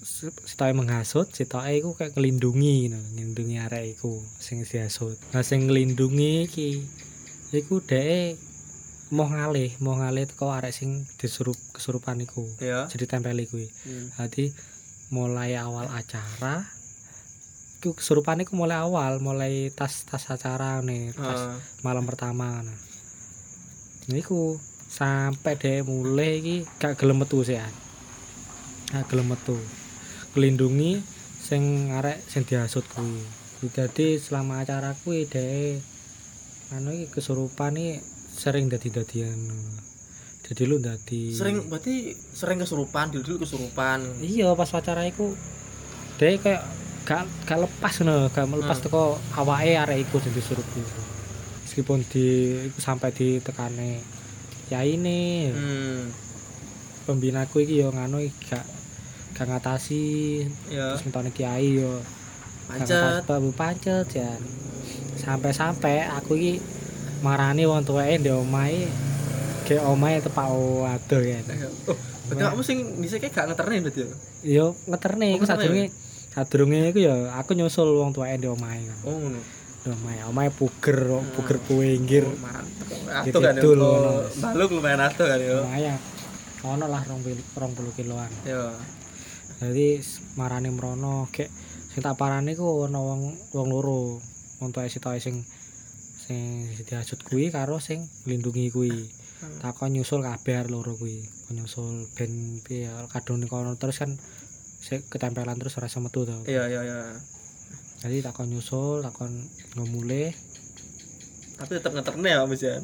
si- 0.00 0.30
sitoke 0.44 0.72
menghasut 0.72 1.26
sitoke 1.28 1.70
iku 1.72 1.90
kayak 1.92 2.12
ngelindungi 2.12 2.86
ngono 2.86 3.00
ngelindungi 3.10 3.56
arek 3.58 3.84
iku 3.94 4.14
sing 4.38 4.62
dihasut 4.62 5.16
nah 5.32 5.42
sing 5.42 5.66
ngelindungi 5.66 6.46
iki 6.46 6.68
iku 7.52 7.80
dhek 7.80 8.38
mau 9.10 9.26
ngalih 9.26 9.74
mau 9.78 9.94
ngalih 9.94 10.24
teko 10.24 10.50
arek 10.50 10.70
sing 10.70 10.90
disurup 11.16 11.58
kesurupan 11.72 12.20
iku 12.20 12.46
Iya. 12.58 12.86
jadi 12.86 13.04
tempeli 13.08 13.44
kuwi 13.44 13.66
Hmm. 13.82 14.06
Jadi 14.16 14.54
mulai 15.10 15.54
awal 15.56 15.90
acara 15.90 16.62
iku 17.76 17.90
kesurupan 17.92 18.38
iku 18.38 18.54
mulai 18.54 18.78
awal, 18.78 19.18
mulai 19.18 19.72
tas-tas 19.72 20.28
acara 20.28 20.78
nih, 20.80 21.10
tas 21.10 21.40
Heeh. 21.40 21.58
malam 21.80 22.04
pertama 22.04 22.60
nah. 22.60 22.78
Niku 24.06 24.58
sampai 24.86 25.54
deh 25.54 25.82
mulai 25.82 26.38
iki 26.38 26.56
gak 26.76 26.94
gelem 26.94 27.18
metu 27.18 27.40
sih. 27.40 27.58
Gak 28.88 29.06
gelem 29.08 29.26
metu. 29.28 29.54
Kelindungi 30.30 31.02
sing 31.40 31.62
arek 31.90 32.18
sing 32.22 32.42
dihasut 32.44 32.82
kuwi. 32.86 33.22
Jadi 33.66 34.18
selama 34.18 34.60
acara 34.60 34.94
kuwi 34.96 35.24
deh 35.24 35.78
anu 36.70 36.90
iki 36.92 37.06
kesurupan 37.10 37.74
iki 37.74 37.98
sering 38.30 38.66
dadi-dadian. 38.66 39.36
jadi 40.40 40.62
lu 40.66 40.78
dadi 40.78 41.30
Sering 41.30 41.70
berarti 41.70 42.10
sering 42.32 42.58
kesurupan, 42.58 43.08
dulu 43.08 43.22
dulu 43.24 43.36
kesurupan. 43.40 44.02
iya 44.18 44.50
pas 44.52 44.66
acara 44.68 45.04
iku 45.04 45.30
dia 46.16 46.34
kayak 46.36 46.62
gak 47.00 47.22
gak 47.44 47.58
lepas 47.60 47.94
ngono 47.96 48.26
gak 48.28 48.46
melepas 48.46 48.76
Hmm. 48.76 48.84
teko 48.84 49.04
awake 49.36 49.72
arek 49.74 49.98
iku 50.04 50.16
disuruh 50.20 50.62
iku 50.64 50.82
meskipun 51.62 51.98
di 52.04 52.26
iku 52.66 52.78
sampai 52.78 53.10
ditekane 53.10 54.02
ya 54.68 54.82
ini 54.82 55.48
Hmm. 55.48 56.10
pembinaku 57.04 57.62
iki 57.62 57.78
yo 57.78 57.94
iki 58.18 58.34
gak 58.44 58.66
gak 59.32 59.46
ngatasi 59.48 60.04
Ya. 60.66 60.92
terus 60.92 61.02
ngentone 61.04 61.30
kiai 61.30 61.78
yo 61.78 61.94
gak 62.66 62.84
Pancet. 62.84 62.90
ngatasi 62.92 63.22
babu 63.24 63.50
pancet 63.52 64.06
ya 64.12 64.30
sampai-sampai 65.20 66.08
aku 66.08 66.32
iki 66.40 66.52
marani 67.20 67.68
wong 67.68 67.84
tuweke 67.84 68.16
ndek 68.24 68.32
omahe 68.32 68.88
ke 69.68 69.76
omahe 69.78 70.24
tepak 70.24 70.48
waduh 70.50 71.22
ya. 71.22 71.38
Oh, 71.86 71.96
berarti 72.32 72.42
kamu 72.42 72.62
sing 72.64 72.78
dhisik 72.98 73.28
gak 73.28 73.52
ngeterne 73.52 73.84
berarti 73.84 74.00
ya? 74.02 74.08
yo 74.42 74.66
ngeterne 74.88 75.36
iku 75.36 75.44
Oh, 75.44 75.46
ngeterne 75.46 75.68
sadurunge 75.68 75.86
sadurunge 76.32 76.78
iku 76.90 76.98
ya 77.04 77.14
aku 77.36 77.50
nyusul 77.54 77.92
wong 78.00 78.16
tuweke 78.16 78.40
ndek 78.40 78.50
omahe. 78.56 78.80
Oh, 79.04 79.14
ngono. 79.14 79.40
ndek 79.84 79.92
omahe. 79.94 80.18
Omahe 80.32 80.50
puger 80.56 80.98
puger 81.36 81.56
kuwinggir 81.68 82.24
Oh, 82.24 82.34
mantep. 82.40 82.88
Atuh 83.12 83.40
kan 83.44 83.54
ngono. 83.60 84.26
Baluk 84.40 84.70
lumayan 84.80 85.04
atuh 85.04 85.26
kan 85.28 85.38
ya. 85.38 85.60
lumayan. 85.60 85.98
Ono 86.64 86.84
lah 86.88 87.02
rong 87.04 87.72
puluh 87.76 87.92
kiloan. 87.96 88.32
Ya. 88.48 88.72
jadi 89.60 90.00
marani 90.40 90.72
merono 90.72 91.28
kayak 91.28 91.52
sing 91.92 92.00
tak 92.00 92.16
parani 92.16 92.56
ku 92.56 92.88
ono 92.88 93.00
wong 93.04 93.20
wong 93.52 93.68
loro 93.68 94.16
tuwa 94.68 94.84
sitoke 94.84 95.16
sing 95.24 95.40
sing 96.20 96.68
diasut 96.84 97.24
kuwi 97.24 97.48
karo 97.48 97.80
sing 97.80 98.04
nglindungi 98.28 98.68
kuwi. 98.68 98.92
Takon 99.64 99.96
nyusul 99.96 100.20
kabeh 100.20 100.60
arek 100.60 100.68
loro 100.68 100.92
kuwi. 101.00 101.24
Kon 101.48 101.56
nyusul 101.56 102.04
ben 102.12 102.60
piye 102.60 102.92
ya, 102.92 103.08
kadung 103.08 103.40
kono. 103.48 103.72
Terus 103.80 104.04
kan 104.04 104.12
ketempelan 104.84 105.56
terus 105.56 105.80
ora 105.80 105.88
iso 105.88 106.04
metu 106.04 106.28
to. 106.28 106.36
Iya, 106.44 106.68
iya, 106.68 106.80
iya. 106.84 107.00
jadi 108.00 108.24
takon 108.24 108.48
nyusul 108.48 109.04
takon 109.04 109.28
ngomule 109.76 110.32
Tapi 111.60 111.76
tetap 111.76 111.92
ngeterne 111.92 112.28
ya, 112.32 112.40
Mas 112.48 112.64
ya. 112.64 112.80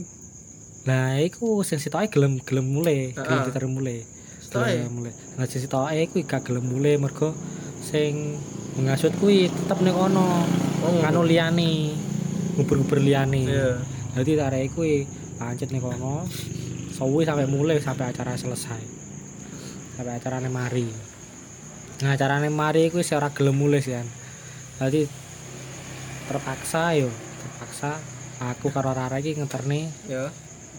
lah 0.86 1.18
iku 1.18 1.66
sing 1.66 1.82
sitoke 1.82 2.06
gelem 2.14 2.38
gelem 2.46 2.68
mule 2.70 3.10
gelem 3.10 3.42
diterem 3.42 3.72
mule 3.74 4.06
gelem 4.54 4.86
mule 4.94 5.10
nah 5.34 5.42
sing 5.50 5.58
sitoke 5.66 5.98
kuwi 6.14 6.22
gak 6.22 6.46
gelem 6.46 6.62
mule 6.62 6.94
mergo 6.94 7.34
sing 7.82 8.38
mengasut 8.76 9.12
kuwi 9.16 9.48
tetep 9.48 9.80
ning 9.82 9.96
kono. 9.96 10.44
Oh, 10.84 10.92
nganu 11.02 11.24
liyane. 11.24 11.96
Nguber-nguber 12.56 13.00
liyane. 13.00 13.42
Iya. 13.48 13.70
jadi 14.16 14.48
arek 14.48 14.72
kuwi 14.72 15.04
pancet 15.36 15.72
ning 15.72 15.80
kono. 15.84 16.24
Suwi 16.92 17.28
sampai 17.28 17.44
mulai 17.48 17.76
sampai 17.80 18.08
acara 18.12 18.36
selesai. 18.36 18.80
Sampai 19.96 20.16
acarane 20.16 20.48
mari. 20.48 20.88
Nah 22.04 22.12
acarane 22.12 22.48
mari 22.52 22.92
kuwi 22.92 23.04
ora 23.16 23.32
gelem 23.32 23.56
mulai 23.56 23.80
sih 23.80 23.96
kan 23.96 24.04
jadi 24.76 25.08
terpaksa 26.28 26.92
yo 26.92 27.08
terpaksa 27.40 27.96
aku 28.44 28.68
karo 28.68 28.92
Rara 28.92 29.16
iki 29.16 29.32
ngenterne 29.32 29.88
Ya. 30.04 30.28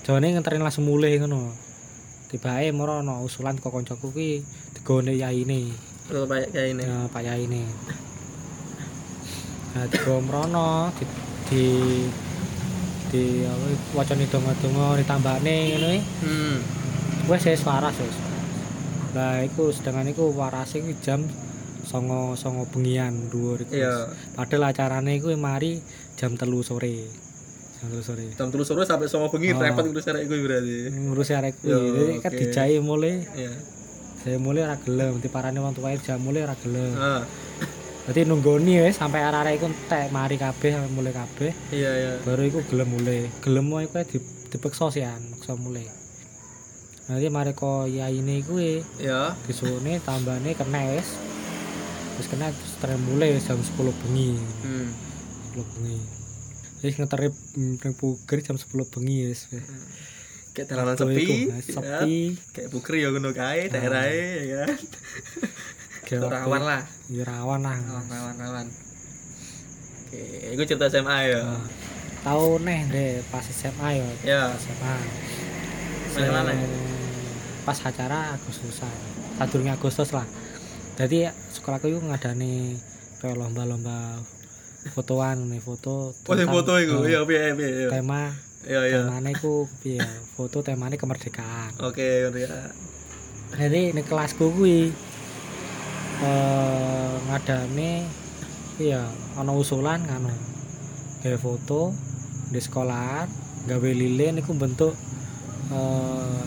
jane 0.06 0.38
ngenterne 0.38 0.62
langsung 0.62 0.86
mulai 0.86 1.18
ngono. 1.18 1.50
Tibae 2.30 2.70
moro 2.76 3.02
ana 3.02 3.24
usulan 3.24 3.58
kok 3.58 3.74
kancaku 3.74 4.14
kuwi 4.14 4.44
digone 4.78 5.18
yaine 5.18 5.74
Terus 6.08 6.24
kayak 6.26 6.48
kayak 6.50 6.68
ini. 6.72 6.84
ya 6.84 6.98
Pak 7.08 7.22
Yaine 7.22 7.64
nah 9.70 9.86
digo 9.86 10.18
mrono 10.20 10.90
di 10.96 11.06
di 11.46 11.66
di 13.08 13.24
apa 13.42 13.66
wacane 13.94 14.26
donga-donga 14.26 14.98
ditambahne 14.98 15.56
ngono 15.70 15.88
iki 15.92 16.02
Hmm. 16.20 16.58
wis 17.28 17.46
wis 17.46 17.62
waras 17.62 17.94
wis 17.96 18.18
lah 19.14 19.40
iku 19.40 19.70
sedangkan 19.70 20.10
iku 20.10 20.34
warase 20.34 20.82
iki 20.82 20.98
jam 20.98 21.24
songo 21.84 22.34
songo 22.34 22.66
bengian 22.66 23.30
iku 23.30 23.60
Iya. 23.70 24.10
padahal 24.34 24.72
acarane 24.72 25.14
iku 25.16 25.30
mari 25.36 25.78
jam 26.16 26.34
telu 26.34 26.60
sore 26.60 27.06
jam 27.78 27.88
telu 27.88 28.02
sore 28.02 28.26
Jam 28.34 28.50
terus 28.50 28.66
sore 28.66 28.82
sampai 28.82 29.06
sama 29.06 29.30
bengi 29.30 29.54
Oh. 29.54 29.62
repot 29.62 29.86
ngurus 29.86 30.10
arek 30.10 30.26
gue 30.26 30.40
berarti. 30.42 30.76
ngurusi 30.90 31.34
arek 31.34 31.54
Yo, 31.62 31.78
jadi 31.94 32.14
kan 32.18 32.32
dijai 32.34 32.76
mulai 32.82 33.22
Iya. 33.30 33.54
Saya 34.18 34.38
mulai 34.38 34.64
ora 34.64 34.76
gelem 34.78 35.18
diparani 35.18 35.58
wong 35.58 35.74
tuwae 35.74 35.98
jam 35.98 36.20
mulai 36.20 36.44
ora 36.44 36.56
gelem 36.56 36.94
Ah, 36.98 37.24
Dadi 38.08 38.24
nunggoni 38.24 38.80
wis 38.82 38.96
sampai 38.96 39.20
arek-arek 39.20 39.54
iku 39.56 39.68
entek 39.68 40.08
mari 40.10 40.40
kabeh 40.40 40.70
sampai 40.72 40.88
mulai 40.90 41.12
kabeh. 41.12 41.52
iya 41.70 41.92
iya. 41.92 42.12
Baru 42.24 42.40
iku 42.42 42.64
gelem 42.64 42.88
mulai. 42.88 43.28
Gelem 43.44 43.68
kuwi 43.68 43.84
di, 44.08 44.18
dipeksa 44.48 44.88
sih 44.88 45.04
an, 45.04 45.20
maksa 45.28 45.60
mulai. 45.60 45.84
Nanti 47.12 47.28
mari 47.28 47.52
ko 47.52 47.84
yaine 47.84 48.48
kuwi 48.48 48.80
Ya. 49.04 49.36
disuwune 49.44 50.00
tambane 50.00 50.56
kena 50.56 50.88
wis. 50.96 51.20
Wis 52.16 52.32
kena 52.32 52.48
terus 52.48 52.74
terus 52.80 53.00
mulai 53.04 53.36
wis 53.36 53.44
jam 53.44 53.60
10 53.60 53.76
bengi. 53.76 54.40
Hmm. 54.64 54.88
10 55.52 55.68
bengi. 55.76 56.00
Wis 56.80 56.96
ngeteri 56.96 57.28
ning 57.60 57.92
puger 57.92 58.40
jam 58.40 58.56
10 58.56 58.88
bengi 58.88 59.28
wis. 59.28 59.52
Kayak 60.58 60.74
dalanan 60.74 60.90
Waktu 60.90 61.06
sepi. 61.06 61.26
ya. 61.46 61.58
sepi. 61.62 62.18
Kayak 62.50 62.70
buker 62.74 62.94
ya 62.98 63.08
ngono 63.14 63.30
kae 63.30 63.70
daerahnya 63.70 64.26
ya 64.42 64.56
kan. 64.60 64.74
Kayak 66.02 66.22
Rawan 66.26 66.62
lah. 66.64 66.82
Ya 67.08 67.24
rawan 67.24 67.62
lah. 67.62 67.78
Rawan 67.78 68.06
rawan 68.10 68.36
rawan. 68.42 68.68
Oke, 70.02 70.22
itu 70.50 70.64
cerita 70.66 70.90
SMA 70.90 71.18
ya. 71.30 71.46
Nah, 71.46 71.62
Tahu 72.26 72.58
neh 72.60 72.90
deh 72.90 73.22
pas 73.30 73.46
SMA 73.46 73.90
ya. 73.94 74.08
Ya. 74.26 74.42
SMA. 74.58 74.96
Mana 76.18 76.54
Pas 77.62 77.78
acara 77.78 78.34
Agustusan. 78.34 78.90
Sadurunge 79.38 79.70
Agustus 79.70 80.10
lah. 80.10 80.26
Jadi 80.98 81.30
sekolahku 81.54 81.86
itu 81.86 82.02
ngadani 82.02 82.74
kayak 83.22 83.38
lomba-lomba 83.38 84.18
fotoan 84.88 85.52
nih 85.52 85.60
foto 85.60 86.16
Oh, 86.16 86.34
foto 86.48 86.74
iku. 86.80 87.04
eh, 87.04 87.14
Iya, 87.14 87.22
piye. 87.22 87.52
iya. 87.54 87.90
tema 87.92 88.32
Iya 88.66 88.82
iya. 88.84 89.00
temanya 89.06 89.30
iku 89.32 89.70
piye 89.80 90.02
foto 90.34 90.60
temanya 90.60 90.98
kemerdekaan 90.98 91.72
Oke, 91.80 92.26
ngono 92.26 92.38
ya. 92.40 92.58
jadi 93.54 93.94
di 93.94 94.02
kelasku 94.02 94.50
kuwi 94.50 94.92
eh 96.18 97.14
ngadani 97.30 98.04
iya 98.78 99.06
ana 99.38 99.54
usulan 99.54 100.02
ngono 100.02 100.34
gawe 101.22 101.38
foto 101.38 101.94
di 102.50 102.58
sekolahan 102.58 103.30
gawe 103.68 103.90
lilin 103.94 104.42
iku 104.42 104.52
bentuk 104.54 104.98
eh 105.70 106.42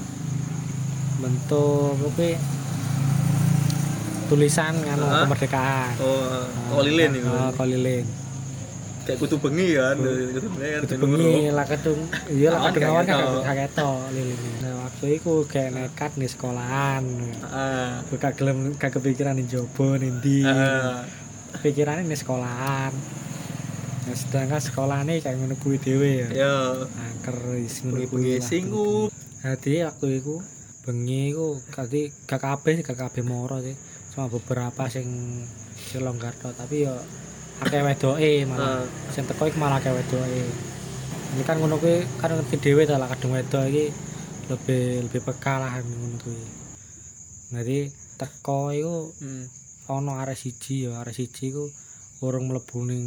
bentuk 1.20 1.94
kuwi 2.16 2.34
tulisan 4.28 4.74
ngono 4.76 5.06
Hah? 5.06 5.24
kemerdekaan 5.24 5.92
Oh, 5.98 6.78
oh 6.78 6.82
lilin 6.82 7.10
iku. 7.16 7.28
Ah, 7.28 7.50
kok 7.50 7.66
lilin 7.66 8.04
Kayak 9.10 9.18
kutu 9.18 9.36
bengi 9.36 9.68
kan. 9.74 9.96
Kutu 9.98 10.48
bengi 10.54 10.70
kan. 10.70 10.82
Bengi 11.02 11.50
lah 11.50 11.66
kadung 11.66 12.00
iya 12.30 12.48
lah 12.50 12.60
gak 12.70 12.86
awan 12.86 13.02
gak 13.04 13.18
gak 13.42 13.56
ketok 13.66 13.98
lilin 14.14 14.38
nah 14.60 14.72
waktu 14.80 15.04
iku 15.12 15.32
kayak 15.44 15.70
nekat 15.72 16.10
di 16.14 16.26
sekolahan 16.26 17.02
Ah. 17.42 17.98
Gue 18.06 18.16
gak 18.16 18.38
gelem 18.38 18.72
gak 18.74 18.94
kepikiran 18.94 19.34
di 19.34 19.44
jobo 19.44 19.94
nanti 19.94 20.42
Ah. 20.42 21.02
pikirannya 21.58 22.06
di 22.06 22.14
sekolahan 22.14 22.92
nah, 24.00 24.14
sedangkan 24.14 24.60
sekolahnya 24.60 25.18
kayak 25.18 25.36
ngono 25.36 25.54
kuwi 25.56 25.76
dhewe 25.76 26.10
ya 26.22 26.28
Ya. 26.32 26.56
angker 27.02 27.36
is 27.58 27.82
ngono 27.82 28.06
kuwi 28.06 28.38
singgup. 28.40 29.10
jadi 29.40 29.90
waktu 29.90 30.06
iku 30.18 30.38
bengi 30.80 31.30
iku 31.30 31.58
kati 31.68 32.08
gak 32.24 32.40
kabeh 32.40 32.78
sih, 32.78 32.84
gak 32.84 32.98
kabeh 32.98 33.22
moro 33.22 33.58
sih 33.58 33.74
cuma 34.10 34.26
beberapa 34.26 34.86
sing 34.86 35.06
sing 35.76 36.00
longgar 36.00 36.32
tapi 36.36 36.82
yo 36.82 36.94
akeh 37.60 37.80
wedoke 37.80 38.32
malah 38.44 38.80
Ah. 38.80 38.84
sing 39.10 39.24
teko 39.24 39.44
iku 39.44 39.56
malah 39.56 39.76
akeh 39.76 39.92
wedoke 39.92 40.42
ini 41.30 41.42
kan 41.44 41.56
ngono 41.56 41.76
kuwi 41.76 42.02
kan 42.18 42.32
ngerti 42.32 42.56
dhewe 42.58 42.82
ta 42.84 42.96
lah 42.96 43.06
wedok 43.06 43.64
iki 43.64 43.86
lebih 44.48 44.82
lebih 45.06 45.20
peka 45.22 45.54
lah 45.56 45.72
ngono 45.78 46.16
kuwi 46.18 46.42
jadi 47.50 47.78
teko 48.16 48.70
iku 48.70 48.96
Hmm. 49.16 49.44
ono 49.90 50.12
arek 50.16 50.34
siji 50.34 50.86
ya 50.86 51.00
arek 51.00 51.12
siji 51.12 51.50
iku 51.50 51.66
urung 52.20 52.46
mlebu 52.46 52.84
ning 52.84 53.06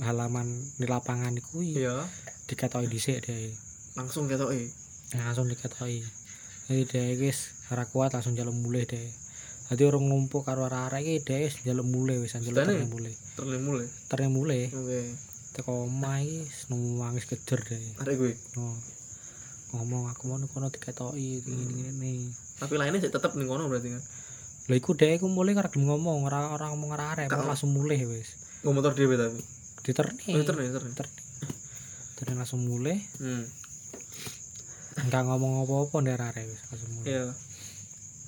halaman 0.00 0.46
di 0.74 0.86
lapangan 0.86 1.34
iku 1.34 1.60
Iya. 1.60 2.06
diketoki 2.46 2.86
dhisik 2.86 3.20
deh 3.22 3.50
Langsung 3.94 4.26
ketoke. 4.26 4.70
langsung 5.14 5.46
diketoki 5.46 6.02
jadi 6.66 6.82
deh 6.84 7.06
wis 7.18 7.38
ora 7.68 7.84
kuat 7.84 8.12
langsung 8.12 8.34
jalan 8.34 8.54
mulai 8.54 8.84
deh 8.84 9.06
jadi 9.66 9.82
orang 9.84 10.04
numpuk 10.04 10.42
karo 10.42 10.64
arek 10.64 11.02
iki 11.02 11.26
wis 11.42 11.58
jalan 11.60 11.82
mulai 11.84 12.16
wis 12.16 12.32
Sedane? 12.32 12.70
terne 12.72 12.86
mulai 12.86 13.14
Terlalu 13.34 13.58
mulai. 13.58 13.86
terne 14.06 14.26
mulai 14.28 14.62
Oke. 14.68 15.00
teko 15.52 15.84
omah 15.84 16.20
iki 16.20 16.46
nangis 16.70 17.24
kejer 17.24 17.60
deh 17.60 17.82
Arek 17.98 18.14
gue. 18.16 18.32
oh. 18.56 18.76
ngomong 19.68 20.06
aku 20.08 20.22
mau 20.26 20.38
kono 20.46 20.70
diketoki 20.70 21.42
Hmm. 21.42 21.58
ngene 21.58 21.90
ngene 21.92 22.12
Tapi 22.56 22.74
lainnya 22.74 22.98
sih 22.98 23.10
tetap 23.10 23.34
ning 23.34 23.44
kono 23.44 23.66
berarti 23.66 23.90
kan. 23.90 24.02
lha 24.66 24.74
iku 24.74 24.92
deh 24.92 25.10
iku 25.12 25.26
mulai 25.26 25.52
ora 25.52 25.66
gelem 25.66 25.86
ngomong 25.88 26.24
ora 26.24 26.50
ora 26.50 26.70
ngomong 26.70 26.90
arek 26.92 27.08
arek 27.12 27.26
Kak- 27.28 27.44
langsung 27.44 27.70
mulai 27.70 27.98
wis 28.02 28.38
Ngomong 28.62 28.80
motor 28.80 28.94
dhewe 28.94 29.14
tapi. 29.14 29.42
diterni 29.82 30.26
Oh, 30.32 30.42
terus 30.42 30.58
terus. 30.68 30.94
terni 30.94 31.14
terni 32.16 32.34
langsung 32.34 32.62
mulai 32.62 32.98
Hmm. 33.18 33.44
nggak 34.98 35.22
ngomong 35.24 35.52
apa-apa 35.62 35.96
ndek 36.00 36.16
arek 36.16 36.44
wis 36.46 36.60
langsung 36.66 36.90
mulai. 36.94 37.06
Iya. 37.10 37.24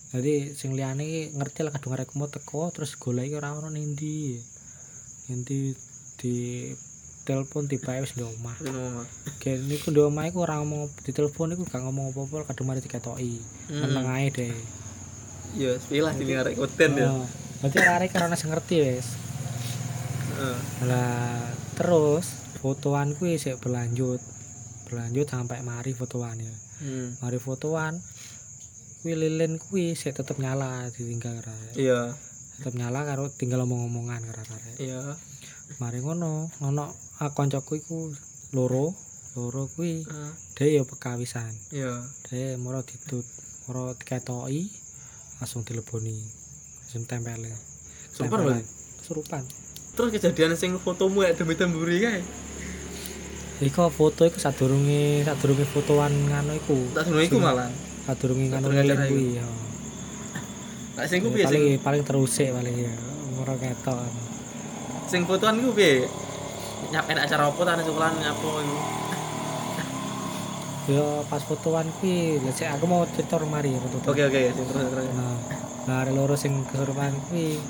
Jadi 0.09 0.57
sing 0.57 0.73
liyane 0.73 1.05
iki 1.05 1.23
ngerti 1.37 1.61
lah 1.61 1.73
kadung 1.77 1.93
arek 1.93 2.17
teko 2.17 2.73
terus 2.73 2.97
golek 2.97 3.37
ora 3.37 3.53
ono 3.53 3.69
ning 3.69 3.93
ndi. 3.93 4.41
Di 6.19 6.73
telepon 7.29 7.69
tiba 7.69 8.01
wis 8.01 8.17
di 8.17 8.25
omah. 8.25 8.57
Kayak 9.37 9.69
niku 9.69 9.93
di 9.93 10.01
omah 10.01 10.25
iku 10.33 10.49
ora 10.49 10.65
ngomong 10.65 10.89
di 11.05 11.13
telepon 11.13 11.53
iku 11.53 11.69
gak 11.69 11.85
ngomong 11.85 12.17
apa-apa 12.17 12.49
kadung 12.49 12.73
mari 12.73 12.81
diketoki. 12.81 13.37
Hmm. 13.69 13.85
Meneng 13.85 14.09
ae 14.09 14.33
deh. 14.33 14.57
Iya, 15.53 15.77
sepilah 15.77 16.17
sini 16.17 16.33
arek 16.41 16.57
konten 16.57 16.91
ya. 16.97 17.13
Oh, 17.13 17.29
Berarti 17.61 17.77
arek 17.85 18.11
karena 18.17 18.33
sing 18.33 18.49
ngerti 18.49 18.77
wis. 18.81 19.07
Heeh. 20.41 20.59
Lah 20.89 21.53
terus 21.77 22.33
fotoan 22.65 23.13
kuwi 23.13 23.37
sik 23.37 23.61
berlanjut. 23.61 24.25
Berlanjut 24.89 25.29
sampai 25.29 25.61
mari 25.61 25.93
fotoan 25.93 26.41
ya. 26.41 26.55
Hmm. 26.81 27.13
Mari 27.21 27.37
fotoan 27.37 28.01
lilin 29.07 29.63
kuwi 29.63 29.95
sik 29.95 30.19
tetep 30.19 30.43
nyala 30.43 30.91
ditinggal 30.91 31.39
arek. 31.39 31.79
Iya. 31.79 32.19
Tetep 32.59 32.75
nyala 32.75 33.07
karo 33.07 33.31
tinggal 33.31 33.63
omong-omongan 33.63 34.27
karo 34.27 34.43
arek. 34.43 34.77
Iya. 34.83 35.15
Mari 35.79 36.03
ngono, 36.03 36.51
ono 36.65 36.91
ah, 37.23 37.31
kancaku 37.31 37.79
iku 37.79 38.11
loro, 38.57 38.97
loro 39.39 39.71
kuwi 39.71 40.03
dhewe 40.59 40.83
ya 40.83 40.83
pekawisan. 40.83 41.53
Iya. 41.71 42.03
Dhewe 42.27 42.59
moro 42.59 42.83
ditut, 42.83 43.27
moro 43.71 43.95
diketoki 43.95 44.67
langsung 45.39 45.63
dileboni. 45.63 46.19
Langsung 46.83 47.07
tempelin. 47.07 47.55
Tempelan. 48.19 48.59
lho. 48.59 48.67
Kesurupan. 48.99 49.43
Terus 49.95 50.11
kejadian 50.15 50.59
sing 50.59 50.75
fotomu 50.83 51.23
ya 51.23 51.31
demi 51.35 51.55
temburi 51.55 52.03
kae. 52.03 52.21
Iku 53.63 53.91
foto 53.91 54.27
iku 54.27 54.39
sadurunge 54.39 55.27
sadurunge 55.27 55.67
fotoan 55.67 56.11
ngono 56.11 56.53
iku. 56.55 56.79
Dulu 56.95 57.23
iku 57.23 57.39
malah. 57.39 57.71
Sadurunge 58.09 58.49
ngono 58.49 58.73
kuwi 59.05 59.37
ya. 59.37 59.45
Lah 60.97 61.05
sing 61.05 61.21
ku 61.21 61.29
Ya, 61.29 61.37
piye 61.37 61.45
paling 61.45 61.65
sing 61.77 61.85
paling 61.85 62.03
terusik 62.09 62.49
paling 62.57 62.73
ya. 62.73 62.93
Ora 63.37 63.53
ketok. 63.61 64.01
sing 65.13 65.29
fotoan 65.29 65.61
iku 65.61 65.77
piye? 65.77 66.09
Nyap 66.89 67.05
enak 67.05 67.29
acara 67.29 67.53
apa 67.53 67.61
ta 67.69 67.85
sekolahan 67.85 68.17
nyapo 68.17 68.51
iku. 68.65 68.79
Ya 70.89 71.05
pas 71.29 71.45
fotoan 71.45 71.85
kuwi, 72.01 72.41
lha 72.41 72.53
aku 72.73 72.85
mau 72.89 73.05
cerita 73.13 73.37
mari. 73.45 73.77
Oke 73.77 74.25
oke 74.25 74.41
sing 74.57 74.65
terus 74.73 74.89
terus. 74.89 75.05
Nah, 75.13 75.37
nah 75.85 75.97
ada 76.01 76.17
loro 76.17 76.33
sing 76.33 76.65
kesurupan 76.65 77.13
kuwi. 77.29 77.61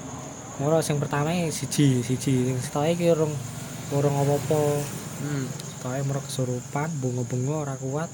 Moro 0.63 0.79
sing 0.87 1.03
pertama 1.03 1.35
iki 1.35 1.51
siji, 1.51 1.89
siji 2.07 2.47
sing 2.47 2.57
setahe 2.63 2.95
iki 2.95 3.11
urung 3.11 3.35
urung 3.91 4.15
apa-apa. 4.23 4.63
Hmm. 5.19 5.51
Setahe 5.51 6.07
moro 6.07 6.23
kesurupan, 6.23 6.95
bunga-bunga 7.03 7.55
ora 7.67 7.75
kuat. 7.75 8.11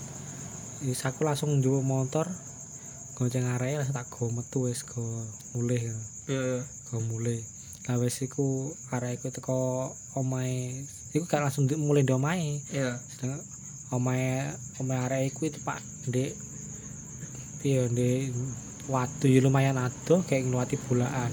Wis 0.84 1.00
aku 1.02 1.24
langsung 1.24 1.58
njuwuk 1.58 1.82
motor. 1.82 2.28
Gonceng 3.14 3.46
areke 3.46 3.78
langsung 3.78 3.96
tak 3.96 4.10
go 4.10 4.26
metu 4.28 4.66
wis 4.66 4.82
go 4.82 5.00
mulih. 5.54 5.80
Iya 6.26 6.40
iya. 6.40 6.60
Go 6.90 6.98
mulih. 7.00 7.40
Lah 7.86 7.96
wis 7.96 8.20
iku 8.20 8.68
arek 8.90 9.20
iku 9.20 9.28
teko 9.30 9.58
omahe. 10.12 10.82
Iku 11.12 11.24
gak 11.24 11.40
langsung 11.40 11.64
di- 11.64 11.78
mulai 11.78 12.02
di 12.02 12.12
omahe. 12.12 12.60
Iya. 12.68 12.98
Sedang 13.06 13.40
omahe 13.88 14.50
omahe 14.76 15.00
arek 15.06 15.22
iku 15.30 15.46
itu 15.46 15.58
Pak 15.62 15.80
Ndek. 16.10 16.32
Piye 17.62 17.88
Ndek 17.88 18.34
waktu 18.84 19.24
ya 19.32 19.40
lumayan 19.40 19.80
adoh 19.80 20.20
kayak 20.22 20.44
ngliwati 20.44 20.76
bulaan. 20.84 21.32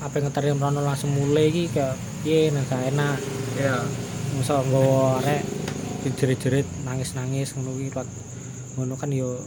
Apa 0.00 0.18
yang 0.18 0.30
ngeteri 0.30 0.50
mrono 0.56 0.80
langsung 0.80 1.12
mulai 1.12 1.46
iki 1.46 1.68
kayak 1.68 1.94
piye 2.22 2.48
nah 2.48 2.64
gak 2.64 2.86
enak. 2.88 3.18
Iya. 3.58 3.76
Masa 4.32 4.62
nggawa 4.62 5.20
arek 5.20 5.42
jerit-jerit 6.02 6.66
nangis-nangis 6.82 7.54
ngono 7.54 7.70
kuwi 7.72 7.88
Pak. 7.88 8.06
Ngono 8.74 8.94
kan 8.96 9.10
yo 9.10 9.38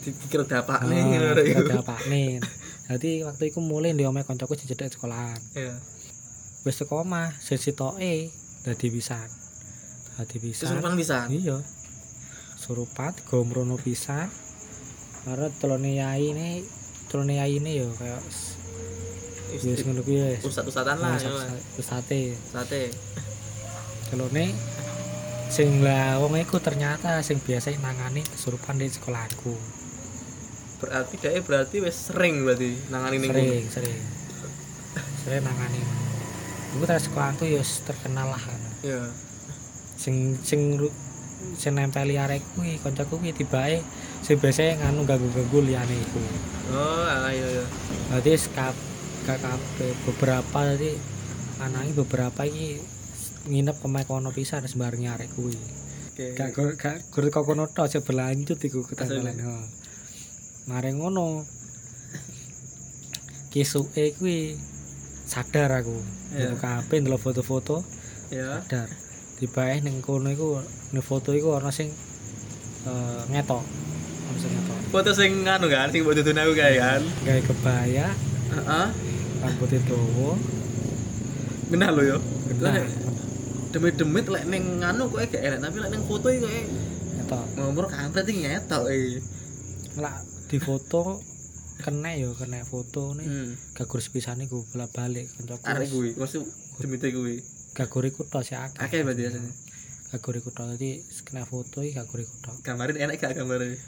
Dipikir 0.00 0.48
dapakne 0.48 0.96
Ah, 0.96 1.04
ngono 1.04 1.28
rek 1.36 1.44
iku. 1.46 1.60
ada 1.68 1.84
pakne. 1.84 2.40
Jadi 2.88 3.20
waktu 3.22 3.52
iku 3.52 3.60
mulai 3.60 3.92
di 3.92 4.02
omahe 4.02 4.24
kancaku 4.24 4.56
cedek 4.56 4.88
sekolahan. 4.88 5.36
Iya. 5.52 5.76
Wis 6.64 6.76
teko 6.76 7.04
omah, 7.04 7.36
sing 7.36 7.60
sitoke 7.60 8.32
dadi 8.64 8.86
pisan. 8.88 9.28
Dadi 10.16 10.36
pisan. 10.40 10.72
Kesurupan 10.72 10.96
bisa. 10.96 11.28
Iya. 11.28 11.60
Surupan 12.56 13.12
gomrono 13.28 13.76
pisan. 13.76 14.28
Karo 15.20 15.52
telone 15.60 16.00
yai 16.00 16.32
ini, 16.32 16.64
telone 17.12 17.36
yai 17.36 17.60
ini 17.60 17.84
yo 17.84 17.92
kayak 17.92 18.24
wis 19.52 19.84
ngono 19.84 20.00
kuwi 20.00 20.16
wis. 20.32 20.42
Ustad-ustadan 20.42 20.96
lah. 20.96 21.20
ya, 21.20 21.28
Mas. 21.28 21.76
Usate. 21.76 22.32
Sate. 22.40 22.88
Telone 24.08 24.48
sing 25.50 25.82
lah 25.82 26.22
wong 26.22 26.38
iku 26.38 26.62
ternyata 26.62 27.18
sing 27.26 27.42
biasa 27.42 27.74
nangani 27.82 28.22
kesurupan 28.22 28.78
di 28.78 28.86
sekolahku. 28.86 29.54
Berarti 30.80 31.14
dia 31.20 31.42
berarti 31.42 31.76
wis 31.82 32.08
sering 32.08 32.46
berarti 32.46 32.72
nangani 32.88 33.16
ning 33.18 33.30
Sering, 33.34 33.64
sering. 33.68 33.98
Sering 35.26 35.42
nangani. 35.42 35.82
Iku 36.78 36.84
terus 36.86 37.10
sekolahku 37.10 37.42
ya 37.44 37.58
wis 37.60 37.82
terkenal 37.82 38.30
lah. 38.30 38.40
kan. 38.40 38.60
Iya. 38.86 39.02
Sing 39.98 40.38
sing 40.40 40.78
ru- 40.78 40.94
sing 41.56 41.72
nempeli 41.74 42.14
arek 42.14 42.44
kuwi 42.54 42.78
kancaku 42.78 43.18
kuwi 43.18 43.32
tibake 43.34 43.82
sing 44.22 44.36
biasa 44.38 44.78
nganu 44.78 45.02
ganggu-ganggu 45.02 45.58
liyane 45.66 45.96
iku. 45.98 46.20
Oh, 46.70 47.04
ah, 47.04 47.26
iya 47.28 47.58
iya. 47.58 47.64
Berarti 48.08 48.38
sekap 48.38 48.72
gak 49.26 49.36
kabeh 49.42 49.92
beberapa 50.08 50.58
tadi 50.64 50.96
anangi 51.60 51.92
beberapa 51.92 52.40
iki 52.48 52.80
nginep 53.48 53.76
pemain 53.80 54.04
kono 54.04 54.28
pisan 54.30 54.64
sembarangi 54.64 55.08
arek 55.08 55.30
kuwi. 55.32 55.56
Oke. 56.12 56.36
Gak 56.36 56.50
gur- 56.52 56.76
gak 56.76 57.08
gur 57.08 57.24
kok 57.28 57.44
kono 57.46 57.64
tok 57.66 57.88
aja 57.88 58.00
berlanjut 58.04 58.58
iku 58.60 58.84
ketempelan. 58.84 59.36
Heeh. 59.36 59.64
Mare 60.68 60.90
ngono. 60.92 61.48
Kisuke 63.50 64.14
kuwi 64.14 64.54
sadar 65.26 65.72
aku. 65.80 65.96
Iya. 66.30 66.54
Buka 66.54 66.68
HP 66.82 66.90
ndelok 67.02 67.22
foto-foto 67.22 67.82
Iya. 68.30 68.62
sadar. 68.62 68.88
Tibae 69.40 69.80
ning 69.80 70.04
kono 70.04 70.28
iku 70.28 70.60
ning 70.92 71.02
foto 71.02 71.32
iku 71.32 71.56
ana 71.56 71.72
sing 71.72 71.88
eh, 72.86 73.20
ngetok. 73.32 73.64
Ana 74.28 74.38
sing 74.38 74.50
ngetok. 74.52 74.78
Foto 74.92 75.10
sing 75.10 75.32
anu 75.42 75.66
kan, 75.66 75.88
sing 75.90 76.02
buat 76.04 76.18
aku 76.18 76.52
kayak 76.52 76.78
kan. 76.78 77.02
Gawe 77.26 77.40
kebaya, 77.42 78.06
Heeh. 78.54 78.86
rambutnya 79.40 79.80
dawa, 79.86 80.34
Benar 81.70 81.90
lo 81.94 82.02
yo. 82.02 82.18
benar. 82.50 82.82
Demit-demit 83.70 84.26
lek 84.26 84.44
ning 84.50 84.82
anu 84.82 85.06
kok 85.06 85.30
gak 85.30 85.42
enak, 85.46 85.62
tapi 85.62 85.76
lek 85.78 85.90
ning 85.94 86.02
foto 86.02 86.26
iki 86.26 86.42
kayak 86.42 86.66
Ngetok. 87.22 87.44
ngomong 87.54 87.86
kampret 87.86 88.26
iki 88.26 88.42
ngetok 88.42 88.82
eh. 88.90 89.22
Lah 90.02 90.14
di 90.50 90.58
foto 90.58 91.22
kena 91.78 92.18
yo 92.18 92.34
kena 92.34 92.66
foto 92.66 93.14
nih. 93.14 93.26
Hmm. 93.30 93.54
Gagur 93.78 94.02
sepisan 94.02 94.42
iku 94.42 94.66
bolak-balik 94.74 95.30
kancaku. 95.38 95.62
Arek 95.62 95.86
kuwi, 95.86 96.10
maksud 96.18 96.42
demit 96.82 97.02
kuwi. 97.14 97.38
Gagur 97.78 98.02
iku 98.10 98.26
tok 98.26 98.42
sih 98.42 98.58
akeh. 98.58 98.82
Akeh 98.82 99.00
berarti 99.06 99.30
asline. 99.30 99.54
Gagur 100.10 100.34
iku 100.42 100.50
tok 100.50 100.66
dadi 100.74 100.98
kena 101.22 101.46
foto 101.46 101.86
iki 101.86 101.94
gagur 101.94 102.18
iku 102.26 102.34
tok. 102.42 102.56
Gambarin 102.66 102.98
enak 102.98 103.22
gak 103.22 103.38
gambarnya? 103.38 103.78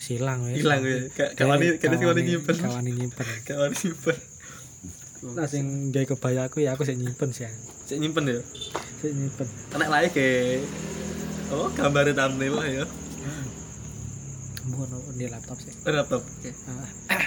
Silang 0.00 0.48
wis. 0.48 0.64
Hilang 0.64 0.80
ya. 0.88 1.04
Gak 1.12 1.36
gak 1.36 1.44
wani 1.44 1.76
gak 1.76 2.00
wani 2.00 2.22
nyimpen. 2.24 2.56
Gak 2.56 2.72
wani 2.72 2.90
nyimpen. 2.96 3.26
Gak 3.46 3.56
wani 3.60 3.76
nyimpen. 3.76 4.16
Nah 5.18 5.46
sing 5.50 5.90
gawe 5.90 6.06
kebaya 6.06 6.46
aku 6.46 6.62
ya 6.62 6.78
aku 6.78 6.86
sik 6.86 6.94
nyimpen 6.94 7.34
sih. 7.34 7.50
Sik 7.86 7.98
nyimpen 7.98 8.22
ya. 8.30 8.38
Sik 9.02 9.10
nyimpen. 9.10 9.46
Enak 9.74 9.88
lae 9.90 10.08
ke. 10.14 10.62
Oh, 11.48 11.66
gambarnya 11.74 12.14
thumbnail 12.14 12.54
lah 12.54 12.68
ya. 12.68 12.84
Bukan 14.68 15.16
di 15.16 15.26
laptop 15.26 15.58
sih. 15.58 15.72
Oh, 15.82 15.90
laptop. 15.90 16.22
Oke. 16.22 16.50
Ah. 17.08 17.24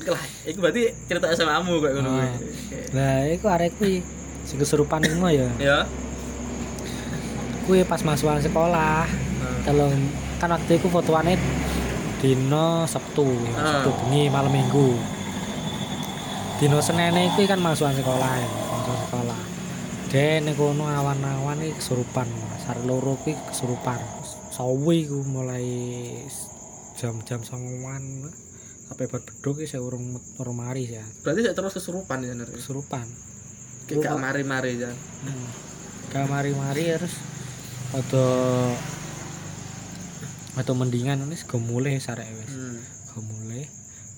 Oke 0.00 0.08
lah, 0.16 0.24
itu 0.48 0.56
berarti 0.56 0.82
cerita 1.04 1.28
SMA-mu 1.36 1.84
kayak 1.84 1.94
ngono. 2.00 2.10
Ah. 2.16 2.32
Oke. 2.32 2.78
Lah 2.96 3.16
iku 3.28 3.46
arek 3.52 3.70
kuwi 3.76 4.00
sing 4.48 4.56
kesurupan 4.56 5.04
iku 5.04 5.28
ya. 5.28 5.48
Ya. 5.60 5.78
Kuwi 7.68 7.84
pas 7.84 8.00
masukan 8.02 8.40
sekolah. 8.40 9.04
Nah. 9.06 9.56
Telung 9.62 9.94
kan 10.40 10.48
waktu 10.56 10.80
itu 10.80 10.88
fotoane 10.88 11.36
dino 12.24 12.88
Sabtu, 12.88 13.28
Ah. 13.54 13.84
Sabtu 13.84 13.90
bengi 14.00 14.32
malam 14.32 14.48
Minggu. 14.50 14.96
Dino 16.60 16.76
Senene 16.84 17.32
iku 17.32 17.48
kan 17.48 17.56
masukan 17.56 17.96
sekolah 17.96 18.32
ya, 18.36 18.48
masukan 18.68 18.98
sekolah. 19.08 19.40
Den 20.12 20.44
ning 20.44 20.54
kono 20.60 20.84
awan-awan 20.84 21.56
iki 21.64 21.80
kesurupan, 21.80 22.28
sar 22.60 22.76
loro 22.84 23.16
kuwi 23.24 23.32
kesurupan. 23.48 23.96
Sawi 24.52 25.08
ku 25.08 25.24
mulai 25.24 25.64
jam-jam 27.00 27.40
songoan 27.40 28.28
sampai 28.92 29.08
beduk 29.08 29.56
iki 29.56 29.72
saya 29.72 29.80
urung 29.80 30.20
urung 30.36 30.58
mari 30.60 30.84
ya, 30.84 31.04
Berarti 31.24 31.48
saya 31.48 31.56
terus 31.56 31.72
kesurupan 31.80 32.28
ya 32.28 32.36
bener. 32.36 32.52
kesurupan. 32.52 33.08
Kayak 33.88 34.12
gak 34.12 34.20
mari-mari 34.20 34.76
ya. 34.76 34.92
Hmm. 35.24 35.48
Gak 36.12 36.28
mari-mari 36.28 36.92
terus 36.92 37.16
ada 37.96 38.26
atau 40.60 40.74
mendingan 40.76 41.24
wis 41.32 41.48
go 41.48 41.56
mulih 41.56 41.96
sarek 41.96 42.28
wis. 42.36 42.52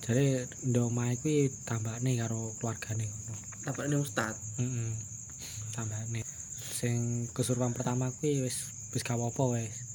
Jadi 0.03 0.43
ndok 0.67 0.91
omahe 0.91 1.15
kuwi 1.19 1.47
tambahne 1.63 2.19
karo 2.19 2.51
keluargane 2.59 3.07
ngono. 3.07 3.35
Dapat 3.63 3.83
ini 3.87 3.97
ustad. 3.97 4.35
Heeh. 4.59 4.91
Tambahne. 5.71 6.21
Sing 6.75 7.27
kesurupan 7.31 7.71
pertama 7.71 8.11
kuwi 8.19 8.43
wis 8.43 8.67
wis 8.91 9.01
gak 9.01 9.15
apa-apa 9.15 9.57
wis. 9.57 9.93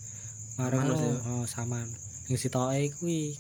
Mas, 0.59 0.75
ya? 0.75 1.23
oh 1.39 1.47
saman 1.47 1.87
ing 2.27 2.35
sitoke 2.35 2.91
kuwi 2.99 3.39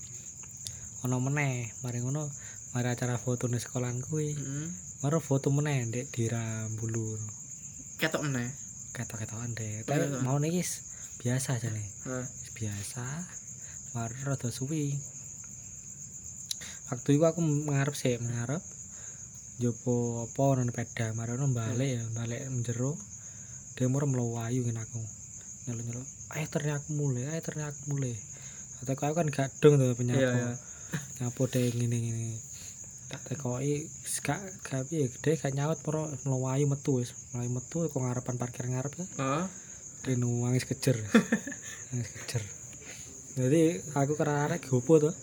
ana 1.02 1.18
meneh 1.18 1.66
mari 1.83 1.98
ngono 1.98 2.31
mari 2.70 2.94
acara 2.94 3.18
foto 3.18 3.50
ning 3.50 3.59
sekolahan 3.59 3.98
kuwi 4.07 4.38
Heeh. 4.38 4.70
mari 5.02 5.18
foto 5.18 5.50
meneh 5.50 5.83
ndek 5.90 6.14
dirambulu 6.14 7.18
ketok 7.98 8.22
meneh 8.22 8.54
ketok-ketokan 8.94 9.50
deh 9.59 9.83
tapi 9.83 10.14
mau 10.22 10.38
nih 10.38 10.62
guys 10.62 10.87
biasa 11.18 11.59
aja 11.59 11.74
nih 11.74 11.90
biasa 12.54 13.02
mari 13.98 14.14
rada 14.22 14.54
suwi 14.54 14.94
waktu 16.88 17.09
itu 17.16 17.24
aku 17.24 17.40
mengarep 17.44 17.92
sih 17.92 18.16
mengarep 18.20 18.64
jopo 19.59 20.24
apa 20.24 20.62
nang 20.62 20.70
peda 20.70 21.11
mari 21.18 21.35
ono 21.35 21.51
balik 21.51 21.90
ya 21.98 22.05
balik 22.14 22.46
menjero 22.48 22.94
dia 23.79 23.87
mau 23.87 24.03
melayu 24.03 24.66
ngene 24.66 24.83
aku. 24.83 24.98
Nyelo 25.70 25.81
nyelo 25.87 26.03
ayo 26.35 26.46
ternyata 26.51 26.83
aku 26.83 26.90
mulai 26.98 27.31
ayo 27.31 27.40
ternyata 27.46 27.70
aku 27.70 27.83
mulai. 27.94 28.14
Atau 28.83 28.94
aku 28.98 29.14
kan 29.14 29.29
gak 29.31 29.51
dong 29.62 29.79
tuh 29.79 29.94
penyapu 29.94 30.18
iya. 30.18 30.55
nyapu 31.22 31.46
deh 31.46 31.70
gini 31.70 31.98
gini 31.98 32.29
tak 33.09 33.24
tekoi 33.24 33.88
gak 34.20 34.40
gak 34.66 34.83
piye 34.88 35.09
gede 35.09 35.40
gak 35.40 35.55
nyaut 35.55 35.79
pro 35.83 36.11
melayu 36.27 36.66
metu 36.66 36.98
wis. 36.98 37.14
Melayu 37.35 37.51
metu 37.55 37.87
kok 37.87 38.03
ngarepan 38.03 38.35
parkir 38.35 38.66
ngarep 38.66 38.92
ya. 38.98 39.07
Heeh. 39.18 39.46
dia 40.07 40.14
nangis 40.14 40.66
kejer. 40.66 40.98
Nangis 41.90 42.11
kejer. 42.14 42.42
Jadi 43.38 43.62
aku 43.94 44.18
karena 44.18 44.46
arek 44.46 44.66
gopo 44.66 44.98
tuh 45.03 45.14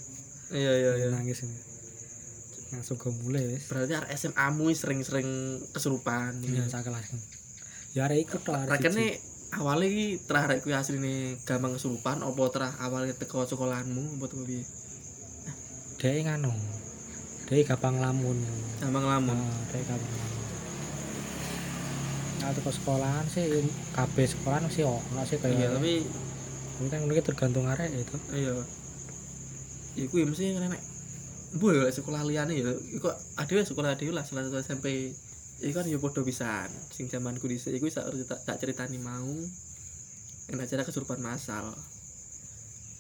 Iya 0.48 0.72
iya 0.74 0.92
iya. 0.96 1.08
nangis 1.10 1.42
ini 1.42 1.58
langsung 2.68 2.96
gue 2.96 3.12
mulai 3.24 3.44
wis 3.48 3.66
Berarti 3.66 3.94
arek 3.94 4.12
SMA 4.14 4.46
mu 4.52 4.68
sering-sering 4.70 5.28
kesurupan. 5.72 6.38
iya 6.42 6.66
sak 6.66 6.84
kelas 6.84 7.06
kan 7.08 7.20
ya 7.92 8.06
arek 8.06 8.20
ikut 8.24 8.42
tuh 8.42 8.54
arek 8.54 8.70
Rakene 8.70 9.06
awalnya 9.54 9.88
iki 9.88 10.06
terah 10.22 10.44
arek 10.46 10.60
kuwi 10.62 10.74
asline 10.74 11.16
gampang 11.42 11.74
kesurupan 11.74 12.20
apa 12.20 12.42
terah 12.52 12.74
awalnya 12.78 13.16
teko 13.16 13.44
sekolahanmu 13.44 14.20
apa 14.20 14.26
tuh 14.28 14.44
piye? 14.44 14.66
dia 15.96 16.22
nganu 16.22 16.52
dia 17.46 17.64
gampang 17.64 17.98
lamun 17.98 18.36
Gampang 18.78 19.06
lamun. 19.06 19.38
Ah, 19.38 19.58
dia 19.72 19.82
gampang 19.82 20.12
lamun 20.12 20.34
nah 22.36 22.52
ke 22.52 22.70
sekolahan 22.70 23.26
sih 23.26 23.46
KB 23.90 24.16
sekolahan 24.22 24.68
sih 24.68 24.84
oh 24.84 25.02
nggak 25.10 25.26
sih 25.26 25.38
kayak 25.40 25.56
Iya, 25.56 25.68
tapi 25.72 25.94
Ini 26.76 26.88
kan 26.92 27.00
ini 27.08 27.24
tergantung 27.24 27.66
arek 27.66 27.90
itu 27.96 28.16
iya. 28.36 28.54
Iku 29.96 30.20
ya 30.20 30.26
mesti 30.28 30.56
nek 30.56 30.84
Bu 31.56 31.72
ya 31.72 31.88
sekolah 31.88 32.28
liyane 32.28 32.60
ya 32.60 32.72
iku 32.96 33.08
adewe 33.40 33.64
sekolah 33.64 33.96
adewe 33.96 34.12
lah 34.12 34.28
satu 34.28 34.60
SMP 34.60 35.16
Iku 35.64 35.72
kan 35.72 35.88
ya 35.88 35.96
padha 36.04 36.20
pisan 36.20 36.68
sing 36.92 37.08
zamanku 37.08 37.48
dhisik 37.48 37.72
iku 37.80 37.88
sak 37.88 38.12
tak, 38.28 38.44
tak 38.44 38.60
ceritani 38.60 39.00
mau 39.00 39.32
en 40.52 40.60
acara 40.60 40.84
kesurupan 40.84 41.24
masal. 41.24 41.72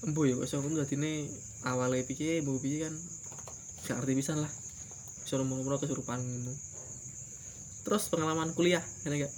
Embo 0.07 0.23
ya 0.23 0.39
kok 0.39 0.47
sono 0.47 0.71
dadine 0.71 1.27
awale 1.67 2.07
piye 2.07 2.39
mbok 2.39 2.63
piye 2.63 2.87
kan 2.87 2.95
gak 3.83 3.95
ngerti 3.99 4.13
pisan 4.15 4.39
lah. 4.39 4.51
Iso 5.27 5.35
ngomong 5.35 5.67
kesurupan 5.83 6.23
ngono. 6.23 6.53
Terus 7.83 8.07
pengalaman 8.07 8.55
kuliah 8.55 8.83
ngene 9.03 9.27
gak? 9.27 9.33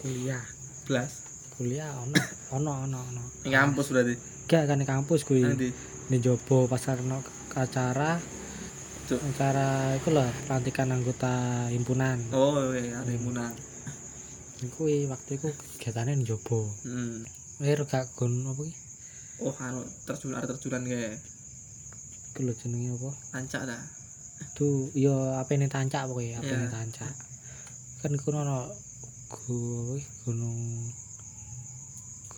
kuliah 0.00 0.44
Belas. 0.88 1.25
Kuliah 1.56 1.88
ono 1.96 2.14
ono 2.52 2.70
ono 2.82 2.98
ono 3.02 3.22
Ning 3.42 3.50
kampus 3.50 3.86
berarti. 3.88 4.14
gak 4.46 4.64
kan 4.64 4.76
di 4.76 4.84
kampus 4.84 5.20
kuwi 5.22 5.42
Nanti. 5.42 5.68
di 6.06 6.16
jobo 6.18 6.64
pas 6.64 6.82
ono 6.86 7.18
acara 7.52 8.20
Cuk. 9.06 9.18
acara 9.24 9.66
itu 9.94 10.10
lah 10.10 10.28
pelantikan 10.44 10.90
anggota 10.90 11.32
himpunan 11.68 12.18
Oh 12.30 12.70
iya, 12.72 12.98
ada 12.98 13.08
imunan. 13.08 13.50
kuwi 14.70 15.04
waktu 15.04 15.36
itu 15.36 15.48
kegiatannya 15.76 16.16
di 16.16 16.26
jobo 16.26 16.68
Hmm. 16.82 17.24
air 17.58 17.80
gak 17.82 18.12
gun 18.14 18.44
apa 18.44 18.62
ki 18.62 18.74
Oh, 19.38 19.52
anu 19.54 19.80
terjun 20.02 20.32
ada 20.32 20.48
terjunan 20.48 20.80
kayak 20.82 21.20
Iku 22.30 22.40
lho 22.42 22.52
jenenge 22.54 22.92
apa 22.94 23.10
tancak 23.32 23.62
dah. 23.64 23.82
tuh 24.52 24.92
yo 24.92 25.12
apa 25.32 25.48
ini 25.50 25.64
tancak 25.66 26.04
pokoknya 26.04 26.36
apa 26.36 26.44
Iya. 26.46 26.56
ini 26.58 26.68
tancak 26.68 27.12
kan 27.98 28.12
kuno 28.14 28.38
ono 28.38 28.58
gu- 29.26 29.96
gunung 30.24 30.60
gunung 30.86 30.88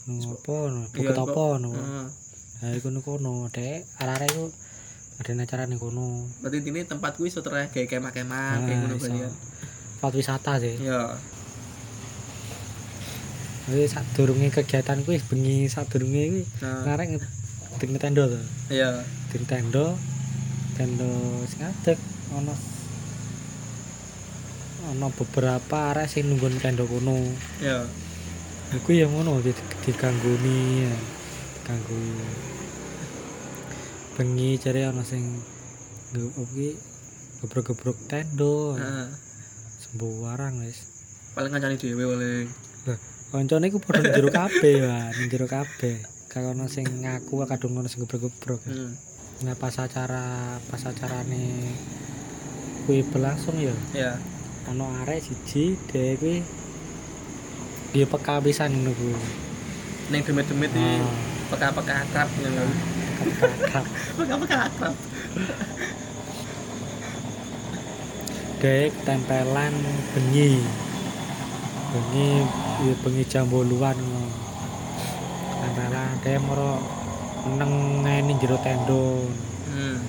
apa 0.08 0.56
Iya, 0.66 0.88
bukit 0.90 1.12
kok. 1.12 1.24
apa 1.26 1.44
no 1.58 1.70
nah 2.58 2.70
iku 2.72 2.88
nu 2.88 3.00
kono 3.00 3.46
dek 3.48 3.86
arah-arah 3.96 4.26
iku 4.26 4.48
ada 5.16 5.30
acara 5.36 5.62
nih 5.64 5.76
kono 5.76 6.26
Berarti 6.40 6.58
ini 6.64 6.80
tempat 6.82 7.14
kuwi 7.14 7.28
iso 7.28 7.38
terah 7.38 7.66
kayak 7.66 7.86
kemah-kemah 7.88 8.54
kayak 8.60 8.78
ngono 8.80 8.96
kalian. 8.96 9.30
tempat 9.94 10.12
wisata 10.12 10.52
sih 10.56 10.74
Iya. 10.80 11.02
jadi 13.66 13.84
saat 13.86 14.06
durunge 14.12 14.48
kegiatan 14.48 14.98
kuwi 15.02 15.20
bengi 15.22 15.68
saat 15.68 15.86
durunge 15.86 16.22
kuwi 16.24 16.42
Nah, 16.58 16.82
ngarek 16.84 17.06
ngeting 17.70 17.92
tenda 17.94 18.24
iya. 18.68 18.90
ngeting 19.28 19.44
tenda 19.44 19.86
tenda 20.74 21.10
sing 21.46 21.60
adek 21.62 21.98
ono 22.32 22.54
beberapa 25.12 25.92
arek 25.92 26.08
sing 26.08 26.26
nunggu 26.26 26.48
tenda 26.56 26.82
kono 26.82 27.18
Iya. 27.60 27.84
Iku 28.68 28.92
ya 28.92 29.08
ngono 29.08 29.40
di 29.40 29.52
diganggoni 29.84 30.84
ya. 30.84 30.94
Diganggu. 31.56 32.00
Bengi 34.18 34.58
jare 34.60 34.84
ana 34.88 35.00
sing 35.06 35.40
ki 36.12 36.68
gebrok-gebrok 37.40 37.96
tendo. 38.10 38.76
Heeh. 38.76 39.08
Sembarang 39.80 40.60
wis. 40.60 40.78
Paling 41.32 41.52
kancane 41.54 41.80
dhewe 41.80 42.04
paling. 42.04 42.46
Koncone 43.28 43.68
iku 43.68 43.76
padha 43.76 44.00
njero 44.08 44.32
kabeh, 44.32 44.88
Wan, 44.88 45.12
njero 45.28 45.44
kabeh. 45.44 46.00
Gak 46.32 46.44
ono 46.44 46.64
sing 46.68 46.84
ngaku 47.04 47.44
kadung 47.44 47.76
ono 47.76 47.88
sing 47.88 48.04
gebrok-gebrok. 48.04 48.60
Hmm. 48.68 48.92
Nah 49.44 49.54
pas 49.54 49.76
acara 49.78 50.56
pas 50.66 50.82
acarane 50.82 51.72
kuwi 52.84 53.04
berlangsung 53.06 53.54
ya 53.60 53.70
Iya. 53.94 54.12
ono 54.66 54.88
arek 55.04 55.20
siji 55.22 55.76
dhek 55.92 56.18
kuwi 56.18 56.40
dia 57.88 58.04
peka 58.04 58.38
pisan 58.38 58.72
ngono 58.74 58.92
kuwi. 58.92 59.16
Ning 60.08 60.20
demit-demit 60.22 60.70
iki 60.70 60.84
Ah, 60.98 61.08
peka-peka 61.48 61.94
akrab 62.02 62.28
ngono. 62.34 62.64
peka 63.18 63.80
Peka-peka 64.18 64.56
akrab. 64.66 64.94
dek 68.58 68.90
tempelan 69.06 69.70
bengi 70.10 70.58
bengi 71.88 72.42
ya 72.82 72.94
bengi 72.98 73.22
jam 73.24 73.46
boluan 73.46 73.94
tempelan 75.62 76.10
dek 76.18 76.42
moro 76.42 76.82
neng 77.54 77.72
ngene 78.02 78.34
jero 78.36 78.58
tendo 78.58 79.30
Hmm. 79.68 80.00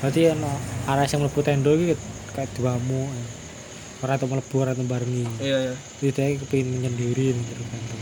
Berarti 0.00 0.34
ono 0.34 0.50
arah 0.88 1.04
yang 1.04 1.20
mlebu 1.22 1.40
tendo 1.44 1.70
iki 1.72 1.94
kayak 2.32 2.50
duamu 2.56 3.06
ora 3.98 4.14
tau 4.14 4.26
mlebu 4.26 4.54
ora 4.56 4.72
tau 4.72 4.84
barengi 4.84 5.26
Iya, 5.38 5.58
iya. 5.60 5.74
jadi 5.98 6.10
dek 6.12 6.42
kepengin 6.42 6.80
nyendiri 6.80 7.32
ning 7.32 7.44
jero 7.44 7.64
tendo 7.64 7.96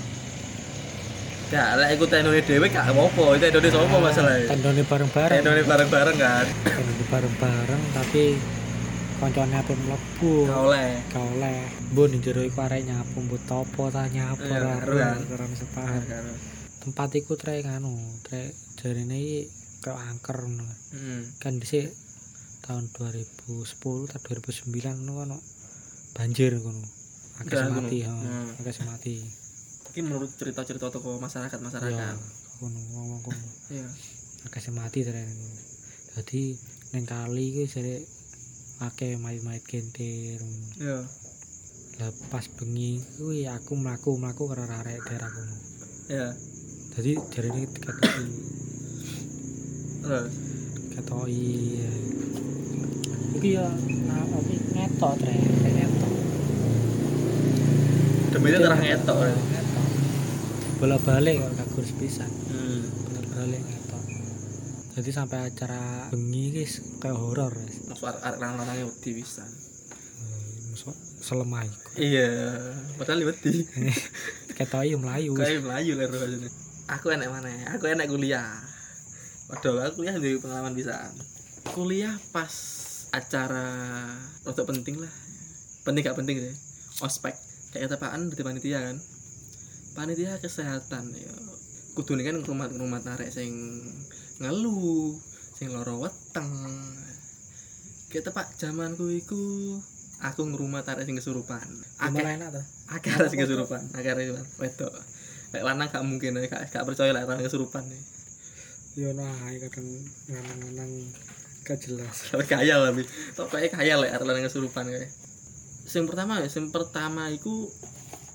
Gak 1.47 1.79
lek 1.79 1.91
iku 1.95 2.05
tendone 2.05 2.43
dhewe 2.43 2.67
gak 2.67 2.91
apa-apa, 2.91 3.23
itu 3.33 3.47
tendone 3.47 3.69
sapa 3.71 3.97
masalahnya? 3.97 4.47
tendone 4.49 4.83
bareng-bareng 4.83 5.37
Tendone 5.37 5.63
bareng-bareng 5.63 6.17
kan. 6.19 6.47
tendone 6.67 7.05
bareng-bareng 7.07 7.83
tapi 7.95 8.25
koncone 9.17 9.55
ape 9.55 9.73
mlebu 9.75 10.33
Gak 10.45 10.61
oleh. 10.61 10.91
gak 11.09 11.23
oleh 11.33 11.59
mbun 11.89 12.11
di 12.11 12.19
jero 12.19 12.43
iku 12.43 12.59
arek 12.61 12.83
nyapu 12.85 13.17
mbut 13.23 13.43
topo 13.45 13.89
ta 13.89 14.05
nyapu 14.07 14.43
Iya, 14.43 14.59
ora 14.59 14.75
kan. 14.83 15.19
ora 15.31 15.45
sepaham 15.55 16.03
tempat 16.83 17.09
iku 17.15 17.33
trek 17.35 17.63
nganu 17.63 17.95
trek 18.21 18.51
jarine 18.77 19.17
iki 19.17 19.41
kayak 19.81 20.03
angker 20.05 20.37
ngono 20.43 20.67
Hmm. 20.93 21.23
kan 21.39 21.57
dhisik 21.57 21.95
tahun 22.61 22.91
2010 22.91 23.71
atau 24.11 24.31
2009 24.35 24.67
ngono 24.99 25.15
kan 25.15 25.31
ono 25.31 25.39
banjir 26.17 26.53
ngono 26.55 26.81
akeh 27.37 27.61
mati 27.69 27.99
ha 28.03 28.13
Hmm. 28.13 28.49
akeh 28.57 28.73
mati 28.83 29.17
Iki 29.87 30.01
menurut 30.03 30.29
cerita-cerita 30.31 30.89
toko 30.89 31.17
masyarakat 31.17 31.53
ya 31.53 31.63
masyarakat. 31.63 32.17
ngono 32.59 32.81
ngomong 32.91 33.21
kono 33.23 33.47
Iya. 33.69 33.85
akeh 34.47 34.73
mati 34.73 35.01
trek 35.03 35.29
dadi 36.11 36.57
ning 36.91 37.05
kali 37.05 37.45
iki 37.51 37.65
jare 37.67 37.97
akeh 38.83 39.17
mayit-mayit 39.17 39.61
kentir 39.63 40.41
ngono. 40.41 40.67
Iya. 40.79 40.99
lah 41.97 42.13
pas 42.29 42.45
bengi 42.51 43.01
kuwi 43.15 43.45
aku 43.47 43.73
mlaku 43.75 44.17
mlaku 44.17 44.43
karo 44.47 44.65
arek 44.67 45.01
daerah 45.03 45.29
kono 45.29 45.57
Iya. 46.09 46.29
jadi 46.93 47.13
dari 47.27 47.49
ini 47.51 47.63
ketoki 47.67 48.25
Terus. 50.03 50.33
ketoki 50.93 51.45
iki 53.37 53.51
ya 53.53 53.69
nah 54.07 54.25
oke 54.31 54.57
ngetok 54.73 55.13
ngetok 58.37 58.45
Demitnya 58.45 58.61
terang 58.63 58.81
ngetok. 58.83 59.17
ya. 59.19 59.33
ngetok 59.33 59.85
bola 60.77 60.97
balik 60.99 61.37
kok 61.39 61.51
gak 61.55 61.69
gurus 61.73 61.93
pisan 61.95 62.31
Hmm. 62.47 62.83
bola 63.03 63.21
balik 63.33 63.63
ngetok 63.63 64.03
jadi 64.95 65.11
sampai 65.11 65.39
acara 65.47 65.81
bengi 66.09 66.45
guys 66.53 66.73
kayak 66.99 67.17
horor 67.17 67.53
guys 67.53 67.77
Masuk 67.87 68.07
arek-arek 68.07 68.39
lanang-lanangnya 68.39 68.85
wedi 68.87 69.11
pisan. 69.15 69.49
masuk 70.69 70.93
selemah 71.19 71.65
iku. 71.65 71.89
iya 71.97 72.29
padahal 72.95 73.25
wedi 73.25 73.65
Ketoke 74.57 74.87
yo 74.87 74.97
mlayu. 74.97 75.33
kayak 75.33 75.61
melayu 75.61 75.93
lah 75.95 76.07
rasanya 76.07 76.49
aku 76.87 77.07
enak 77.11 77.29
mana 77.29 77.49
aku 77.71 77.85
enak 77.87 78.07
kuliah 78.07 78.49
Waduh, 79.47 79.79
aku 79.81 80.03
kuliah 80.03 80.13
dari 80.13 80.37
pengalaman 80.37 80.73
bisa 80.73 81.07
kuliah 81.67 82.13
pas 82.31 82.51
acara 83.11 83.69
rada 84.43 84.63
penting 84.63 84.99
lah 84.99 85.13
penting 85.83 86.03
gak 86.03 86.15
penting 86.15 86.37
deh 86.43 86.57
ospek 86.99 87.33
kayak 87.77 87.93
tepaan 87.93 88.33
berarti 88.33 88.43
panitia 88.43 88.81
kan? 88.81 88.97
Panitia 89.93 90.41
kesehatan 90.41 91.13
ya. 91.13 91.35
Kudu 91.93 92.17
kan 92.17 92.41
rumah 92.41 92.69
rumah 92.73 93.01
tarik 93.05 93.29
sing 93.29 93.53
ngeluh 94.41 95.13
sing 95.57 95.73
loro 95.73 96.01
weteng. 96.01 96.49
Kayak 98.09 98.33
tepak 98.33 98.49
zamanku 98.57 99.13
iku 99.13 99.77
aku 100.25 100.41
ngerumah 100.49 100.89
tarik 100.89 101.05
sing 101.05 101.21
kesurupan. 101.21 101.65
Akeh. 102.01 102.25
enak 102.25 102.49
to. 102.57 102.63
akeh 102.97 103.13
sing 103.29 103.41
kesurupan. 103.45 103.85
akeh 103.93 104.13
wedok. 104.57 104.93
Kayak 105.53 105.65
lanang 105.73 105.89
gak 105.93 106.05
mungkin 106.05 106.41
gak, 106.49 106.73
gak 106.73 106.85
percaya 106.89 107.13
lah 107.13 107.29
orang 107.29 107.45
kesurupan 107.45 107.85
nih. 107.85 108.03
Yo 108.97 109.13
no 109.13 109.29
ae 109.29 109.61
kadang 109.61 109.89
nganang-nganang 110.33 110.93
gak 111.69 111.79
jelas. 111.85 112.33
kaya 112.53 112.81
lah 112.81 112.93
tok 113.37 113.53
kayak 113.53 113.77
kaya 113.77 114.01
lah 114.01 114.09
lanang 114.25 114.49
kesurupan 114.49 114.89
kayak 114.89 115.13
sing 115.87 116.03
pertama 116.05 116.43
ya 116.43 116.51
sing 116.51 116.75
pertama 116.75 117.31
iku 117.31 117.71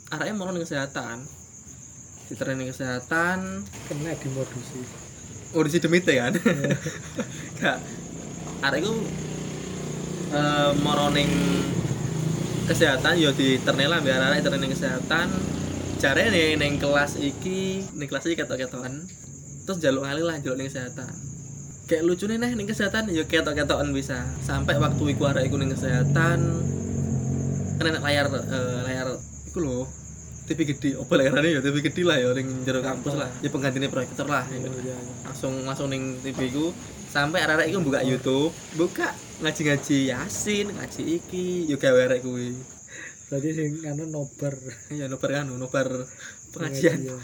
areknya 0.08 0.34
mau 0.36 0.48
kesehatan. 0.52 1.24
Di 2.32 2.34
training 2.40 2.72
kesehatan. 2.72 3.68
Kena 3.92 4.16
dimodusi. 4.16 4.82
urisi 5.52 5.84
demite 5.84 6.16
kan? 6.16 6.32
Gak. 7.60 7.78
Arek 8.64 8.88
iku 8.88 8.96
eh 10.32 10.72
mau 10.80 11.12
ning 11.12 11.28
kesehatan 12.72 13.20
yo 13.20 13.36
di 13.36 13.60
ternela 13.60 14.00
biar 14.00 14.32
arek 14.32 14.48
training 14.48 14.72
kesehatan. 14.72 15.28
Jare 16.00 16.32
nih 16.32 16.56
neng 16.56 16.80
kelas 16.80 17.20
iki 17.20 17.84
neng 18.00 18.08
kelas 18.08 18.32
iki 18.32 18.40
ketok-ketokan. 18.40 19.04
Terus 19.68 19.78
jaluk 19.84 20.08
ngalih 20.08 20.24
lah 20.24 20.40
jaluk 20.40 20.64
ning 20.64 20.72
kesehatan. 20.72 21.12
Kayak 21.92 22.08
lucu 22.08 22.32
nih 22.32 22.40
nih 22.40 22.56
ning 22.56 22.68
kesehatan 22.72 23.12
yo 23.12 23.28
ketok-ketokan 23.28 23.92
bisa. 23.92 24.24
Sampai 24.40 24.80
waktu 24.80 25.04
iku 25.12 25.36
arek 25.36 25.52
iku 25.52 25.60
ning 25.60 25.76
kesehatan 25.76 26.40
kan 27.82 27.90
enak 27.90 28.04
layar 28.04 28.26
eh, 28.30 28.80
layar 28.86 29.08
iku 29.50 29.60
lho 29.60 29.80
TV 30.42 30.68
gede, 30.68 31.00
apa 31.00 31.14
layarnya 31.16 31.50
ya 31.58 31.62
TV 31.62 31.80
gede 31.80 32.02
lah 32.04 32.18
ya 32.18 32.30
ning 32.32 32.48
jero 32.62 32.82
kampus 32.82 33.14
lah 33.16 33.30
ya 33.40 33.48
penggantinya 33.48 33.88
proyektor 33.88 34.28
lah 34.28 34.44
ya. 34.46 34.58
Oh 34.62 34.78
iya. 34.78 34.96
langsung 35.24 35.54
langsung 35.64 35.88
ning 35.88 36.20
TV 36.20 36.52
ku 36.52 36.76
sampai 37.08 37.42
arek-arek 37.42 37.72
iku 37.72 37.80
buka 37.82 38.00
YouTube 38.04 38.52
buka 38.76 39.10
ngaji-ngaji 39.40 40.12
Yasin 40.12 40.68
ngaji 40.72 41.02
iki 41.18 41.66
yo 41.66 41.76
gawe 41.76 42.00
arek 42.06 42.22
kuwi 42.22 42.54
Berarti 43.28 43.50
sing 43.56 43.72
anu 43.88 44.04
nobar. 44.06 44.52
ya 44.92 45.08
nobar 45.08 45.30
kan 45.32 45.48
nobar 45.48 45.88
pengajian 46.52 47.00
Iya. 47.02 47.16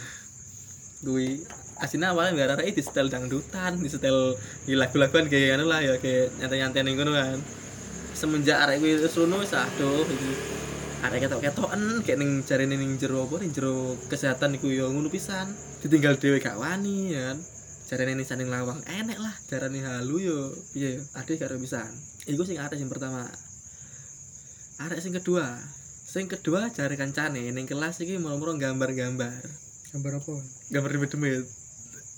kuwi 0.97 1.43
aslinya 1.77 2.09
awalnya 2.09 2.31
biar 2.33 2.49
arek 2.55 2.73
di 2.73 2.81
setel 2.81 3.05
dangdutan 3.05 3.75
di 3.77 3.85
setel 3.85 4.33
lagu-laguan 4.65 5.27
kayak 5.27 5.59
anu 5.59 5.67
lah 5.67 5.77
ya 5.79 5.99
kayak 5.99 6.31
nyantai-nyantai 6.39 6.81
ning 6.81 6.95
ngono 6.95 7.11
kan 7.11 7.37
semenjak 8.17 8.57
arek 8.65 8.81
kuwi 8.81 8.97
wis 8.97 9.13
rono 9.13 9.37
wis 9.37 9.53
aduh 9.53 10.01
iki. 10.05 10.33
Arek 11.05 11.29
ketok-ketoken 11.29 12.01
kayak 12.01 12.17
ning 12.17 12.41
jarene 12.41 12.73
ning 12.73 12.97
jero 12.97 13.29
apa 13.29 13.37
ning 13.37 13.53
jero 13.53 13.93
kesehatan 14.09 14.57
iku 14.57 14.73
yo 14.73 14.89
ngono 14.89 15.13
pisan. 15.13 15.53
Ditinggal 15.85 16.17
dhewe 16.17 16.41
gak 16.41 16.57
wani 16.57 17.13
ya 17.13 17.29
kan? 17.31 17.37
Jarene 17.87 18.17
ning 18.17 18.25
saning 18.25 18.49
lawang 18.49 18.81
enek 18.89 19.21
lah 19.21 19.35
jarane 19.45 19.77
halu 19.85 20.17
yo. 20.17 20.39
Piye 20.73 20.97
yo 20.97 21.01
ade 21.13 21.37
gak 21.37 21.53
pisan. 21.61 21.85
Iku 22.25 22.41
sing 22.41 22.57
arek 22.57 22.81
sing 22.81 22.89
pertama. 22.89 23.29
Arek 24.81 24.97
sing 24.97 25.13
kedua. 25.13 25.45
Sing 26.07 26.25
kedua 26.25 26.73
jare 26.73 26.97
kancane 26.97 27.53
ning 27.53 27.69
kelas 27.69 28.01
iki 28.01 28.17
moro-moro 28.17 28.57
gambar-gambar. 28.57 29.45
Gambar 29.93 30.11
apa? 30.17 30.33
gambar 30.73 30.89
demit-demit. 30.97 31.45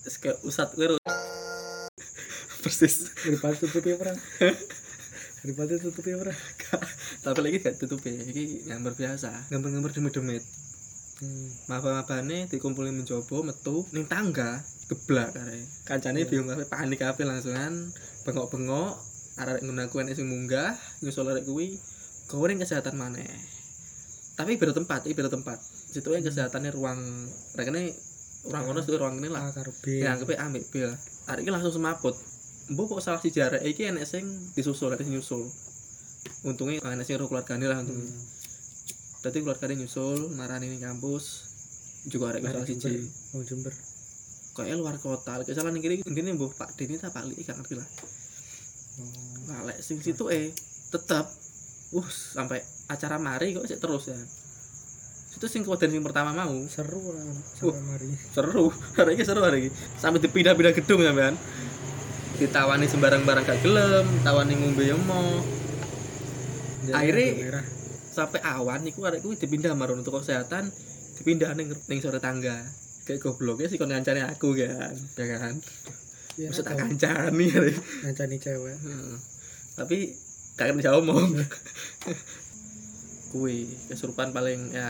Terus 0.07 0.15
kayak 0.17 0.37
usat 0.47 0.71
kuwi 0.73 0.95
ro- 0.95 1.03
persis. 2.63 3.11
Daripada 3.27 3.59
tutupi 3.59 3.91
ora? 3.91 4.15
Daripada 5.43 5.73
tutupi 5.79 6.11
ora? 6.15 6.35
tapi 7.23 7.39
lagi 7.39 7.57
gak 7.63 7.79
tutup 7.79 8.03
ya 8.03 8.15
iki 8.15 8.67
gambar 8.67 8.93
biasa. 8.95 9.49
Gambar-gambar 9.51 9.91
demit-demit. 9.95 10.43
Hmm. 11.19 11.51
maba-mabane 11.67 12.47
dikumpulin 12.47 12.95
mencoba 12.95 13.43
metu 13.43 13.83
ning 13.91 14.07
tangga 14.07 14.63
geblak 14.87 15.35
kare 15.35 15.67
kancane 15.83 16.23
bingung 16.23 16.47
kabeh 16.47 16.63
panik 16.63 17.03
kabeh 17.03 17.27
langsungan 17.27 17.91
bengok-bengok 18.23 18.95
arek 19.35 19.59
ngono 19.67 19.83
aku 19.83 19.99
enek 19.99 20.15
sing 20.15 20.31
munggah 20.31 20.79
nyusul 21.03 21.27
arek 21.27 21.43
kuwi 21.43 21.75
goreng 22.31 22.63
kesehatan 22.63 22.95
maneh. 22.95 23.27
Tapi 24.39 24.55
beda 24.55 24.71
tempat 24.71 25.03
iki 25.11 25.19
beda 25.19 25.27
tempat. 25.27 25.59
Situ 25.59 26.07
yang 26.15 26.23
kesehatannya 26.23 26.71
ruang 26.71 26.99
rekene 27.59 27.91
ruang 28.47 28.63
kono 28.71 28.79
ruang 28.79 29.19
ini 29.19 29.27
lah. 29.27 29.49
A 29.49 29.51
karo 29.51 29.75
B. 29.83 29.99
ya 29.99 30.15
anggapnya 30.15 30.39
ambil 30.39 30.63
bil. 30.71 30.91
Arek 31.27 31.43
iki 31.43 31.51
langsung 31.51 31.75
semaput 31.75 32.15
mbok 32.69 32.97
kok 32.97 33.01
salah 33.01 33.21
si 33.21 33.33
jarak 33.33 33.65
iki 33.65 33.89
enek 33.89 34.05
sing 34.05 34.25
disusul 34.53 34.93
enek 34.93 35.05
sing 35.05 35.13
nyusul 35.17 35.43
untungnya 36.45 36.81
enek 36.85 37.05
sing 37.05 37.17
keluargane 37.17 37.65
lah 37.65 37.81
untungnya 37.81 38.05
Hmm. 38.09 38.39
Tadi 39.19 39.43
keluarganya 39.43 39.83
nyusul, 39.83 40.31
marani 40.39 40.71
ning 40.71 40.79
kampus. 40.79 41.51
Juga 42.07 42.31
arek 42.31 42.39
salah 42.39 42.63
siji. 42.63 43.03
Oh 43.35 43.43
Jember. 43.43 43.75
Kayak 44.55 44.79
luar 44.79 44.95
kota. 44.95 45.43
Lek 45.43 45.51
salah 45.51 45.75
ning 45.75 45.83
kiri 45.83 45.99
intine 46.07 46.31
mbuh 46.39 46.55
Pak 46.55 46.79
Deni 46.79 46.95
ta 46.95 47.11
Pak 47.11 47.27
Li 47.27 47.35
gak 47.43 47.59
ngerti 47.59 47.75
lah. 47.75 47.87
Oh. 49.03 49.35
Nah, 49.51 49.67
lek 49.67 49.83
sing 49.83 49.99
situ 49.99 50.31
eh 50.31 50.55
tetep 50.87 51.27
uh 51.91 52.07
sampai 52.07 52.63
acara 52.87 53.19
mari 53.19 53.51
kok 53.51 53.67
sik 53.67 53.83
terus 53.83 54.07
ya. 54.07 54.15
Itu 55.35 55.51
sing 55.51 55.67
keweden 55.67 55.91
sing 55.91 56.03
pertama 56.03 56.31
mau. 56.31 56.55
Seru 56.71 57.11
ora 57.11 57.19
Uh. 57.19 57.35
sampai 57.59 57.83
mari. 57.91 58.07
Seru. 58.31 58.71
Hari 59.03 59.19
ini 59.19 59.23
seru 59.27 59.41
hari 59.43 59.57
ini. 59.67 59.69
Sampai 59.99 60.23
dipindah-pindah 60.23 60.71
gedung 60.79 61.03
sampean. 61.03 61.35
Ditawani 62.39 62.85
sembarang-barang 62.85 63.43
gak 63.43 63.59
gelem, 63.59 64.05
tawani 64.23 64.53
ngombe 64.55 64.83
yo 64.85 64.95
mau. 64.99 65.43
Akhirnya- 66.89 67.61
sampai 68.09 68.41
awan 68.41 68.81
iku 68.83 69.05
arek 69.05 69.21
kuwi 69.21 69.37
dipindah 69.37 69.71
marun 69.71 70.01
untuk 70.01 70.17
kesehatan 70.17 70.67
dipindah 71.15 71.53
ning 71.53 71.69
ning 71.85 71.99
sore 71.99 72.17
tangga 72.17 72.57
kayak 73.05 73.21
gobloknya 73.21 73.69
sih 73.69 73.77
kon 73.77 73.87
ngancani 73.87 74.19
aku 74.19 74.57
kan 74.57 74.91
ya 75.15 75.37
kan 75.37 75.55
Iya, 76.35 76.49
maksud 76.49 76.65
tak 76.65 76.73
arek. 76.73 76.83
ngancani 78.03 78.35
cewek. 78.35 78.75
Heeh. 78.75 79.15
tapi 79.77 79.97
gak 80.57 80.73
bisa 80.73 80.95
omong 80.95 81.37
kuwi 83.31 83.69
kesurupan 83.87 84.33
paling 84.33 84.73
ya 84.73 84.89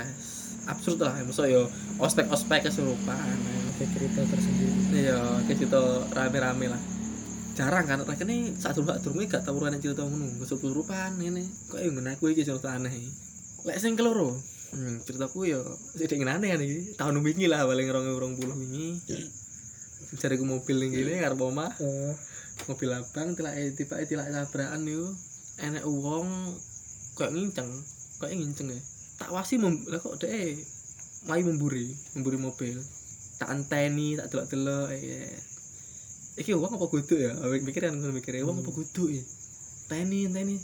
absurd 0.65 0.97
lah 0.97 1.13
maksud 1.19 1.45
yo 1.45 1.67
ospek 1.97 2.25
ospek 2.25 2.63
kesurupan 2.63 3.35
Ada 3.75 3.85
cerita 3.89 4.21
tersendiri. 4.25 4.73
iya 4.95 5.19
kayak 5.45 5.59
gitu 5.59 5.83
rame-rame 6.09 6.65
lah 6.67 6.81
jarang 7.59 7.83
kan 7.83 7.99
mereka 8.07 8.23
ini 8.23 8.55
saat 8.55 8.79
dulu 8.79 8.87
saat 8.87 9.03
dulu 9.03 9.19
gak 9.27 9.43
tau 9.43 9.59
yang 9.59 9.75
cerita 9.83 10.07
ngono. 10.07 10.39
Kesurupan 10.39 11.19
ini. 11.19 11.43
Kok 11.67 11.83
yang 11.83 11.99
aku 12.07 12.31
iki 12.31 12.47
cerita 12.47 12.71
aneh 12.71 12.95
lek 13.67 13.75
sing 13.75 13.99
keloro. 13.99 14.31
Hmm, 14.71 15.03
ceritaku 15.03 15.51
yo 15.51 15.59
sing 15.99 16.23
aneh 16.23 16.55
kan 16.55 16.63
iki. 16.63 16.95
Tahun 16.95 17.19
wingi 17.19 17.51
lah 17.51 17.67
paling 17.67 17.91
rong 17.91 18.07
rong 18.15 18.33
puluh 18.39 18.55
wingi. 18.55 18.95
Cari 20.15 20.39
ku 20.39 20.47
mobil 20.47 20.79
yang 20.79 20.89
gini 20.95 21.19
ngarep 21.19 21.35
omah. 21.35 21.67
Oh, 21.83 22.15
mobil 22.71 22.95
abang 22.95 23.35
tilak 23.35 23.59
tiba 23.75 23.99
tilak 24.07 24.31
tabrakan 24.31 24.87
yo 24.87 25.03
enek 25.59 25.83
uang 25.83 26.55
kayak 27.19 27.35
nginceng 27.35 27.67
kayak 28.23 28.39
nginceng 28.39 28.71
ya? 28.71 28.79
Tak 29.19 29.35
wasi 29.35 29.59
mem 29.59 29.83
lah 29.91 29.99
kok 29.99 30.15
deh 30.23 30.55
mai 31.27 31.43
memburi 31.43 31.91
memburi 32.15 32.39
mobil. 32.39 32.79
Tak 33.35 33.51
anteni 33.51 34.15
tak 34.15 34.31
delok 34.31 34.47
delok 34.47 34.87
eh 34.95 35.27
iki 36.39 36.55
uang 36.55 36.79
apa 36.79 36.85
kudu 36.87 37.15
ya? 37.19 37.35
Mikir 37.59 37.91
kan 37.91 37.93
ngono 37.99 38.15
mikir 38.15 38.39
uang 38.41 38.63
apa 38.63 38.71
kudu 38.71 39.03
ya? 39.11 39.23
Teni 39.91 40.31
teni. 40.31 40.57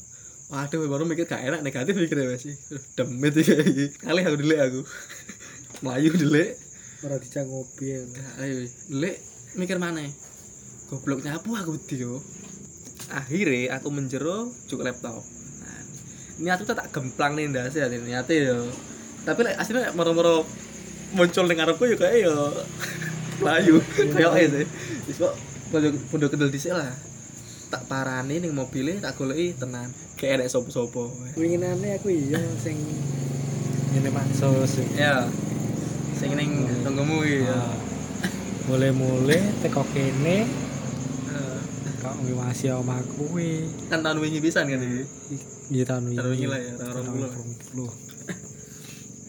Waduh 0.50 0.86
baru 0.88 1.04
mikir 1.10 1.26
gak 1.26 1.42
enak 1.42 1.66
negatif 1.66 1.98
mikir 1.98 2.18
ya 2.22 2.38
sih 2.40 2.56
demit 2.96 3.36
iki. 3.36 3.92
Kali 4.00 4.22
aku 4.24 4.38
delik 4.40 4.60
aku. 4.62 4.82
Melayu 5.84 6.16
delik. 6.16 6.56
Ora 7.04 7.20
dicang 7.20 7.50
mobil. 7.50 8.08
Nah, 8.16 8.46
ayo. 8.46 8.64
Delik 8.90 9.18
mikir 9.60 9.78
mana? 9.82 10.06
Goblok 10.88 11.26
nyapu 11.26 11.58
aku 11.58 11.76
dia 11.90 12.14
akhirnya 13.12 13.78
aku 13.78 13.88
menjero 13.94 14.50
juk 14.66 14.82
laptop. 14.82 15.22
Nah, 15.62 15.82
niat 16.42 16.58
aku 16.62 16.74
tak 16.74 16.90
gemplang 16.90 17.38
nih 17.38 17.50
ndase 17.52 17.86
ya 17.86 17.88
niatnya 17.90 18.36
yo. 18.54 18.60
Tapi 19.26 19.40
like, 19.42 19.58
aslinya 19.58 19.94
moro-moro 19.94 20.46
muncul 21.14 21.46
ning 21.46 21.58
ngarepku 21.58 21.86
yo 21.86 21.98
kayak 21.98 22.26
yo. 22.26 22.34
Layu 23.46 23.82
kayak 23.94 24.32
aja 24.32 24.48
sih. 24.64 24.68
Wis 25.10 25.18
kok 25.20 25.34
pondok 26.10 26.30
kendel 26.32 26.52
dhisik 26.52 26.74
lah. 26.76 26.92
Tak 27.72 27.90
parani 27.90 28.40
ning 28.40 28.54
mobilnya 28.54 29.10
tak 29.10 29.20
goleki 29.20 29.58
tenan. 29.58 29.92
Kayak 30.16 30.46
enek 30.46 30.50
sopo-sopo. 30.54 31.12
Winginane 31.36 32.00
aku 32.00 32.14
iya 32.14 32.40
sing 32.62 32.78
ngene 33.96 34.10
maksus. 34.12 34.80
ya 34.96 35.28
sing 36.16 36.36
ning 36.36 36.68
tonggomu 36.84 37.24
iki 37.24 37.48
ya 37.48 37.60
Mulai-mulai 38.66 39.42
teko 39.62 39.86
kene. 39.94 40.48
Eh, 41.30 41.60
kok 42.02 42.16
ngiwasi 42.18 42.74
omah 42.74 43.02
kuwi. 43.14 43.70
Kan 43.92 44.02
tahun 44.02 44.24
wingi 44.24 44.42
pisan 44.42 44.72
kan 44.72 44.82
iki? 44.82 45.04
Iya 45.70 45.84
tahun 45.86 46.16
tahun 46.16 46.34
wingi 46.34 46.46
wingi 46.46 46.48
lah 46.50 46.60
ya 46.62 46.74
tahun 46.82 47.06
20 47.14 47.22
lah. 47.22 47.32
puluh. 47.70 47.92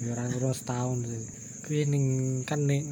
ya 0.01 0.09
orang 0.17 0.29
kurang 0.33 0.55
setahun 0.57 0.99
sih. 1.05 1.23
Kuwi 1.69 1.81
ning 1.89 2.05
kan 2.49 2.65
ning 2.65 2.85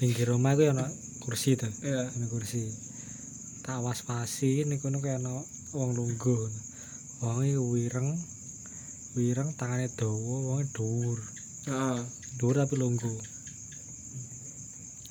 pinggir 0.00 0.32
omah 0.32 0.56
kuwi 0.56 0.72
ana 0.72 0.88
kursi 1.26 1.58
tuh 1.58 1.68
iya. 1.82 2.06
Ana 2.06 2.26
kursi. 2.30 2.70
Tak 3.66 3.82
was-wasi 3.82 4.62
ning 4.62 4.78
kono 4.78 5.02
kayak 5.02 5.18
ana 5.18 5.42
wong 5.74 5.98
lungguh 5.98 6.46
wong 7.18 7.42
iki 7.42 7.58
wireng 7.58 8.14
wireng 9.18 9.50
tangane 9.58 9.90
dawa 9.90 10.14
wonge 10.54 10.70
dhuwur. 10.70 11.18
Heeh. 11.66 12.00
Dhuwur 12.38 12.56
tapi 12.62 12.74
lungguh. 12.78 13.18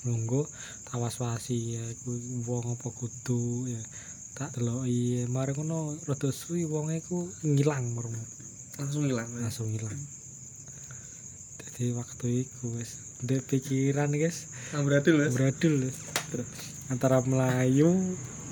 Lungguh 0.07 0.47
tak 0.87 1.03
was-wasi 1.03 1.75
ya 1.75 1.83
iku 1.83 2.15
wong 2.47 2.79
apa 2.79 2.87
kudu 2.95 3.67
ya. 3.67 3.81
Tak 4.39 4.55
deloki 4.55 5.27
mari 5.27 5.51
ngono 5.51 5.99
rada 6.07 6.31
suwi 6.31 6.63
wonge 6.63 7.03
iku 7.03 7.27
ngilang 7.43 7.91
langsung 8.75 9.07
hilang 9.07 9.31
langsung 9.39 9.71
hilang 9.71 9.95
jadi 11.75 11.95
waktu 11.95 12.43
itu 12.43 12.71
wis 12.75 13.14
ndek 13.25 13.49
pikiran 13.49 14.13
guys. 14.13 14.45
Amburadul 14.71 15.25
wes 15.25 15.33
beradul 15.33 15.89
wis. 15.89 15.97
antara 16.87 17.17
Melayu. 17.25 17.89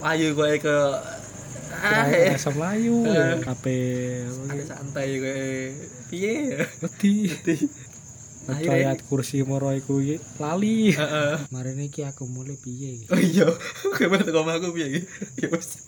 Ayo 0.01 0.33
kowe 0.33 0.49
ke 0.57 0.77
ah 1.83 2.05
rasa 2.09 2.49
Melayu. 2.51 3.05
Eh. 3.05 3.38
tapi 3.45 3.77
ada 4.49 4.63
santai 4.65 5.21
piye? 6.09 6.33
Ya 6.57 6.65
wedi 6.81 7.29
Akhirnya- 8.43 8.91
ayat 8.91 8.99
kursi 9.07 9.39
moro 9.47 9.71
iku 9.71 10.03
iki 10.03 10.19
lali. 10.36 10.91
Heeh. 10.91 11.47
Kemarin 11.47 11.79
iki 11.79 12.03
aku 12.03 12.27
mulai 12.27 12.57
piye? 12.59 13.05
Iki 13.05 13.07
oh 13.13 13.19
iya. 13.21 13.47
Kowe 13.95 14.17
teko 14.19 14.43
omahku 14.43 14.75
piye? 14.75 14.88
Iki 14.99 15.01
ya 15.39 15.47
wes 15.53 15.79